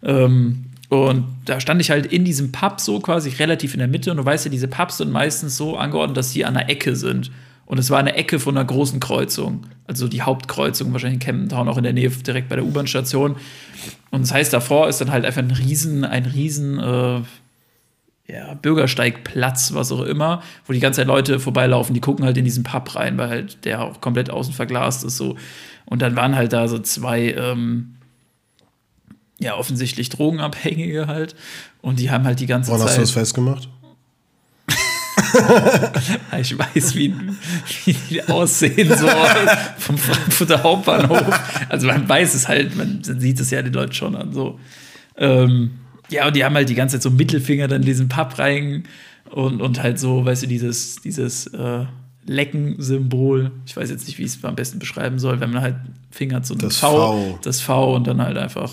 [0.03, 4.11] Ähm, und da stand ich halt in diesem Pub so quasi relativ in der Mitte.
[4.11, 6.95] Und du weißt ja, diese Pubs sind meistens so angeordnet, dass sie an der Ecke
[6.95, 7.31] sind.
[7.73, 9.65] Und es war eine Ecke von einer großen Kreuzung.
[9.87, 13.35] Also die Hauptkreuzung, wahrscheinlich in Camden Town, auch in der Nähe direkt bei der U-Bahn-Station.
[14.11, 17.21] Und das heißt, davor ist dann halt einfach ein riesen, ein riesen äh,
[18.31, 22.45] ja, Bürgersteigplatz, was auch immer, wo die ganze Zeit Leute vorbeilaufen, die gucken halt in
[22.45, 25.35] diesen Pub rein, weil halt der auch komplett außen verglast ist so.
[25.85, 27.95] Und dann waren halt da so zwei, ähm,
[29.39, 31.33] ja, offensichtlich Drogenabhängige halt.
[31.81, 33.21] Und die haben halt die ganze Woran hast du das Zeit.
[33.21, 33.67] festgemacht?
[36.39, 37.13] Ich weiß, wie,
[37.85, 39.07] wie die aussehen, so
[39.77, 41.39] vom Frankfurter Hauptbahnhof.
[41.69, 44.33] Also man weiß es halt, man sieht es ja den Leuten schon an.
[44.33, 44.59] So.
[45.17, 45.71] Ähm,
[46.09, 48.83] ja, und die haben halt die ganze Zeit so Mittelfinger dann in diesen Papp rein
[49.31, 51.85] und, und halt so, weißt du, dieses, dieses äh,
[52.25, 53.51] Lecken-Symbol.
[53.65, 55.75] Ich weiß jetzt nicht, wie ich es am besten beschreiben soll, wenn man halt
[56.11, 57.39] Finger zu einem Das v, V.
[57.41, 58.71] das V und dann halt einfach.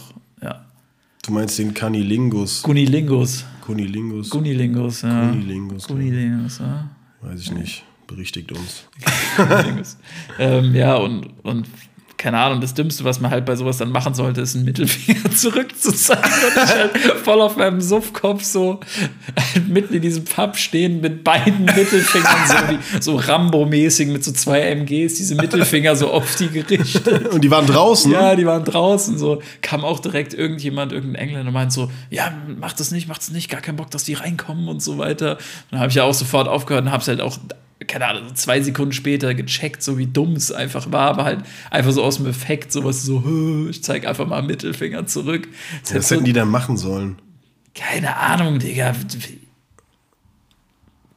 [1.30, 2.60] Du meinst den Canilingus.
[2.64, 3.44] Gunilingus.
[3.60, 4.30] Kunilingus.
[4.30, 5.28] Gunilingus, ja.
[5.28, 5.86] Kunilingus.
[5.86, 6.90] Gunilingus, ja.
[7.20, 7.84] Weiß ich nicht.
[8.08, 8.88] Berichtigt uns.
[9.36, 9.96] Gunilingus.
[10.40, 11.68] ähm, ja, und, und
[12.20, 15.30] keine Ahnung, das Dümmste, was man halt bei sowas dann machen sollte, ist einen Mittelfinger
[15.34, 16.92] zurückzuzeigen und ich halt
[17.24, 18.78] voll auf meinem Suffkopf so
[19.68, 24.60] mitten in diesem Pub stehen mit beiden Mittelfingern so, wie, so Rambo-mäßig mit so zwei
[24.60, 27.28] MGs, diese Mittelfinger so auf die gerichtet.
[27.28, 28.12] Und die waren draußen?
[28.12, 29.16] Ja, die waren draußen.
[29.16, 33.30] So kam auch direkt irgendjemand, irgendein Engländer, meint so, ja, mach das nicht, mach das
[33.30, 35.38] nicht, gar keinen Bock, dass die reinkommen und so weiter.
[35.70, 37.38] Dann habe ich ja auch sofort aufgehört und hab's halt auch
[37.86, 41.92] keine Ahnung, zwei Sekunden später gecheckt, so wie dumm es einfach war, aber halt einfach
[41.92, 45.48] so aus dem Effekt, sowas so, ich zeig einfach mal Mittelfinger zurück.
[45.82, 47.16] Das Was hätten so, die dann machen sollen?
[47.74, 48.94] Keine Ahnung, Digga.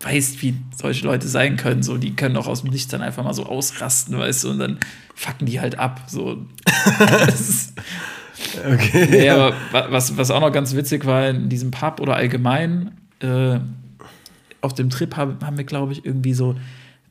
[0.01, 3.24] Weißt, wie solche Leute sein können, so, die können auch aus dem Nichts dann einfach
[3.24, 4.80] mal so ausrasten, weißt du, und dann
[5.16, 6.45] fucken die halt ab, so.
[8.66, 9.26] okay.
[9.26, 13.59] Ja, aber was, was auch noch ganz witzig war in diesem Pub oder allgemein, äh,
[14.64, 16.55] auf dem Trip haben, haben wir, glaube ich, irgendwie so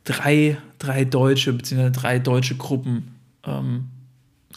[0.05, 3.15] drei, drei deutsche, beziehungsweise drei deutsche Gruppen
[3.47, 3.89] ähm,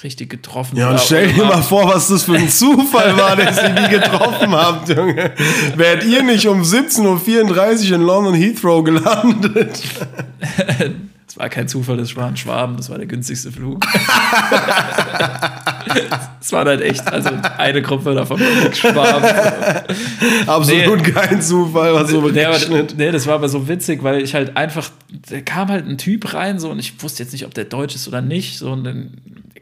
[0.01, 0.77] richtig getroffen.
[0.77, 3.89] Ja, und stell dir mal vor, was das für ein Zufall war, dass ihr die
[3.89, 5.31] getroffen habt, Junge.
[5.75, 9.83] Wärt ihr nicht um 17.34 Uhr in London Heathrow gelandet?
[11.27, 13.85] Das war kein Zufall, das war ein Schwaben, das war der günstigste Flug.
[16.41, 19.25] Es war halt echt, also eine Gruppe davon war Schwaben.
[20.47, 22.57] Absolut nee, kein Zufall, was so nee, aber,
[22.95, 24.91] nee, das war aber so witzig, weil ich halt einfach,
[25.29, 27.95] da kam halt ein Typ rein so und ich wusste jetzt nicht, ob der deutsch
[27.95, 28.59] ist oder nicht.
[28.59, 29.11] So, und dann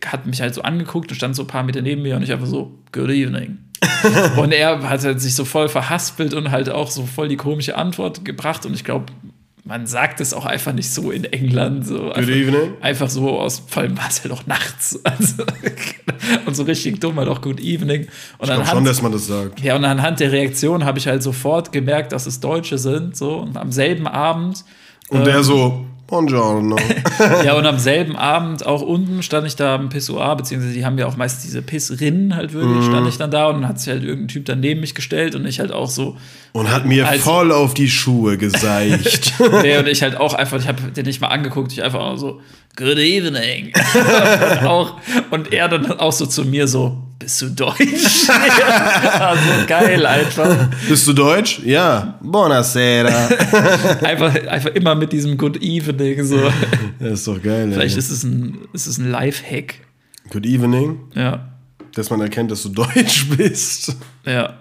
[0.06, 2.34] hat mich halt so angeguckt und stand so ein paar Meter neben mir und ich
[2.34, 3.60] einfach so, good evening.
[4.38, 7.78] und er hat halt sich so voll verhaspelt und halt auch so voll die komische
[7.78, 9.06] Antwort gebracht und ich glaube,
[9.66, 11.88] man sagt es auch einfach nicht so in England.
[11.88, 12.74] So Good einfach, evening.
[12.82, 15.00] Einfach so aus, vor allem war es halt auch nachts.
[15.14, 15.44] Also,
[16.46, 18.08] und so richtig dumm halt auch Good evening.
[18.38, 19.60] Und ich glaube schon, dass man das sagt.
[19.62, 23.16] Ja, und anhand der Reaktion habe ich halt sofort gemerkt, dass es Deutsche sind.
[23.16, 23.38] So.
[23.38, 24.64] Und am selben Abend.
[25.10, 26.76] Und ähm, der so, Buongiorno.
[27.46, 30.98] ja, und am selben Abend auch unten stand ich da am Pissoir, beziehungsweise die haben
[30.98, 32.90] ja auch meist diese Pissrinnen halt wirklich, mm.
[32.90, 35.34] stand ich dann da und dann hat sich halt irgendein Typ dann neben mich gestellt
[35.34, 36.18] und ich halt auch so.
[36.52, 39.34] Und hat mir halt voll auf die Schuhe geseicht.
[39.62, 42.18] nee, und ich halt auch einfach, ich habe den nicht mal angeguckt, ich einfach auch
[42.18, 42.42] so,
[42.76, 43.72] good evening.
[43.94, 44.98] und, auch,
[45.32, 48.30] und er dann auch so zu mir so, bist du deutsch?
[48.30, 50.70] also geil einfach.
[50.90, 51.62] Bist du deutsch?
[51.64, 52.20] Ja.
[52.22, 53.28] Buonasera.
[54.02, 56.52] einfach, einfach immer mit diesem Good Evening so.
[57.00, 57.72] Das ist doch geil.
[57.72, 58.00] Vielleicht ey.
[58.00, 59.76] ist es ein, ist es ein Live-Hack.
[60.32, 61.00] Good Evening?
[61.16, 61.50] Ja.
[61.96, 63.96] Dass man erkennt, dass du deutsch bist.
[64.26, 64.56] Ja.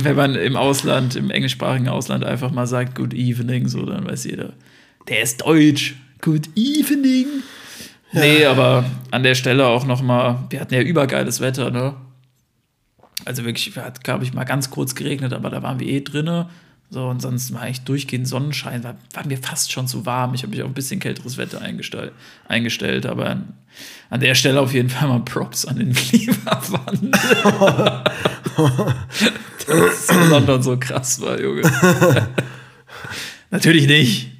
[0.00, 4.24] Wenn man im Ausland, im englischsprachigen Ausland einfach mal sagt Good Evening, so, dann weiß
[4.24, 4.54] jeder,
[5.08, 5.94] der ist deutsch.
[6.20, 7.26] Good Evening.
[8.14, 11.94] Nee, aber an der Stelle auch noch mal, wir hatten ja übergeiles Wetter, ne?
[13.24, 16.48] Also wirklich, hat, glaube ich, mal ganz kurz geregnet, aber da waren wir eh drinne.
[16.90, 20.34] So, und sonst war eigentlich durchgehend Sonnenschein, war, war mir fast schon zu warm.
[20.34, 22.12] Ich habe mich auf ein bisschen kälteres Wetter eingestellt,
[22.46, 23.54] eingestellt aber an,
[24.10, 27.10] an, der Stelle auf jeden Fall mal Props an den Klimawandel.
[29.66, 31.62] Dass London so krass war, Junge.
[33.50, 34.30] Natürlich nicht.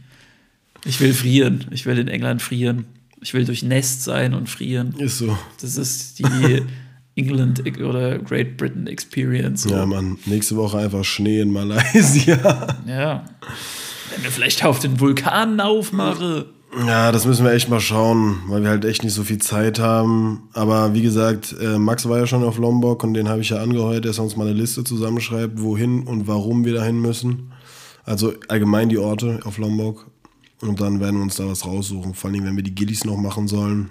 [0.85, 1.65] Ich will frieren.
[1.71, 2.85] Ich will in England frieren.
[3.25, 4.95] Ich will durchnässt sein und frieren.
[4.99, 5.37] Ist so.
[5.61, 6.63] Das ist die
[7.17, 9.63] England oder Great Britain Experience.
[9.63, 9.71] So.
[9.71, 10.19] Ja, Mann.
[10.27, 12.77] Nächste Woche einfach Schnee in Malaysia.
[12.87, 13.25] Ja.
[14.13, 16.45] Wenn wir vielleicht auf den Vulkanen aufmachen.
[16.87, 19.79] Ja, das müssen wir echt mal schauen, weil wir halt echt nicht so viel Zeit
[19.79, 20.49] haben.
[20.53, 23.63] Aber wie gesagt, äh, Max war ja schon auf Lombok und den habe ich ja
[23.63, 27.53] angeheuert, dass er uns mal eine Liste zusammenschreibt, wohin und warum wir dahin müssen.
[28.05, 30.11] Also allgemein die Orte auf Lombok.
[30.65, 32.15] Und dann werden wir uns da was raussuchen.
[32.15, 33.91] Vor allem, wenn wir die Gillis noch machen sollen.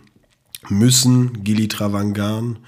[0.70, 2.60] Müssen, Gili Travangan,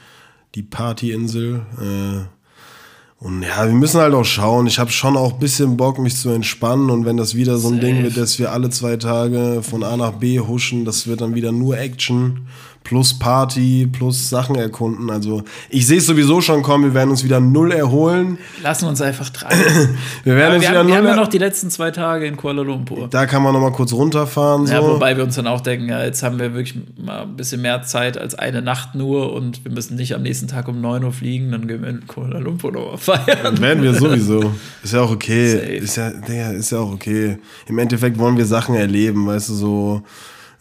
[0.54, 1.66] die Partyinsel.
[1.80, 4.68] Äh, und ja, wir müssen halt auch schauen.
[4.68, 6.90] Ich habe schon auch ein bisschen Bock, mich zu entspannen.
[6.90, 7.86] Und wenn das wieder so ein Safe.
[7.86, 11.36] Ding wird, dass wir alle zwei Tage von A nach B huschen, das wird dann
[11.36, 12.48] wieder nur Action
[12.86, 15.10] plus Party, plus Sachen erkunden.
[15.10, 18.38] Also ich sehe es sowieso schon kommen, wir werden uns wieder null erholen.
[18.62, 19.98] Lassen uns einfach treiben.
[20.24, 20.94] wir werden uns wir wieder haben, null.
[20.94, 23.08] Wir haben ja noch die letzten zwei Tage in Kuala Lumpur.
[23.10, 24.68] Da kann man noch mal kurz runterfahren.
[24.68, 24.74] So.
[24.74, 27.62] Ja, wobei wir uns dann auch denken, ja, jetzt haben wir wirklich mal ein bisschen
[27.64, 31.04] mehr Zeit als eine Nacht nur und wir müssen nicht am nächsten Tag um 9
[31.04, 33.40] Uhr fliegen, dann gehen wir in Kuala Lumpur noch mal feiern.
[33.42, 34.54] Dann werden wir sowieso.
[34.84, 35.80] Ist ja auch okay.
[35.80, 37.40] Ist ja, ist ja auch okay.
[37.66, 40.04] Im Endeffekt wollen wir Sachen erleben, weißt du, so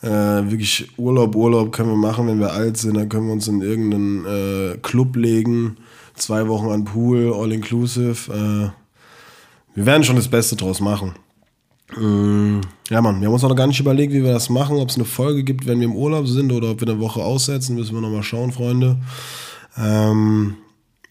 [0.05, 2.96] äh, wirklich Urlaub, Urlaub können wir machen, wenn wir alt sind.
[2.96, 5.78] Dann können wir uns in irgendeinen äh, Club legen,
[6.14, 8.30] zwei Wochen an Pool, all inclusive.
[8.30, 8.70] Äh,
[9.74, 11.14] wir werden schon das Beste draus machen.
[11.96, 14.90] Mm, ja, Mann, wir haben uns noch gar nicht überlegt, wie wir das machen, ob
[14.90, 17.74] es eine Folge gibt, wenn wir im Urlaub sind oder ob wir eine Woche aussetzen,
[17.74, 18.98] müssen wir nochmal schauen, Freunde.
[19.78, 20.57] Ähm,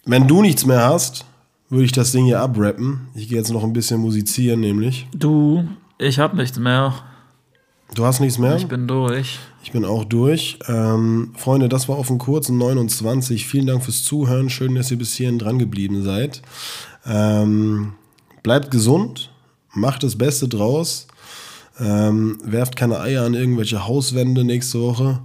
[0.05, 1.25] wenn du nichts mehr hast,
[1.69, 3.07] würde ich das Ding hier abrappen.
[3.15, 5.07] Ich gehe jetzt noch ein bisschen musizieren, nämlich.
[5.13, 5.67] Du,
[5.97, 6.93] ich hab nichts mehr.
[7.95, 8.55] Du hast nichts mehr?
[8.55, 9.39] Ich bin durch.
[9.63, 10.57] Ich bin auch durch.
[10.67, 13.45] Ähm, Freunde, das war auf dem kurzen 29.
[13.45, 14.49] Vielen Dank fürs Zuhören.
[14.49, 16.41] Schön, dass ihr bis hierhin dran geblieben seid.
[17.05, 17.93] Ähm,
[18.41, 19.31] bleibt gesund,
[19.73, 21.07] macht das Beste draus.
[21.79, 25.19] Ähm, werft keine Eier an irgendwelche Hauswände nächste Woche.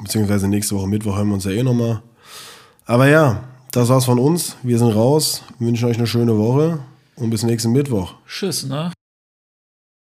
[0.00, 2.02] Beziehungsweise nächste Woche Mittwoch hören wir uns ja eh nochmal.
[2.86, 4.56] Aber ja, das war's von uns.
[4.62, 5.42] Wir sind raus.
[5.58, 6.78] Wir wünschen euch eine schöne Woche
[7.16, 8.14] und bis nächsten Mittwoch.
[8.26, 8.92] Tschüss, ne?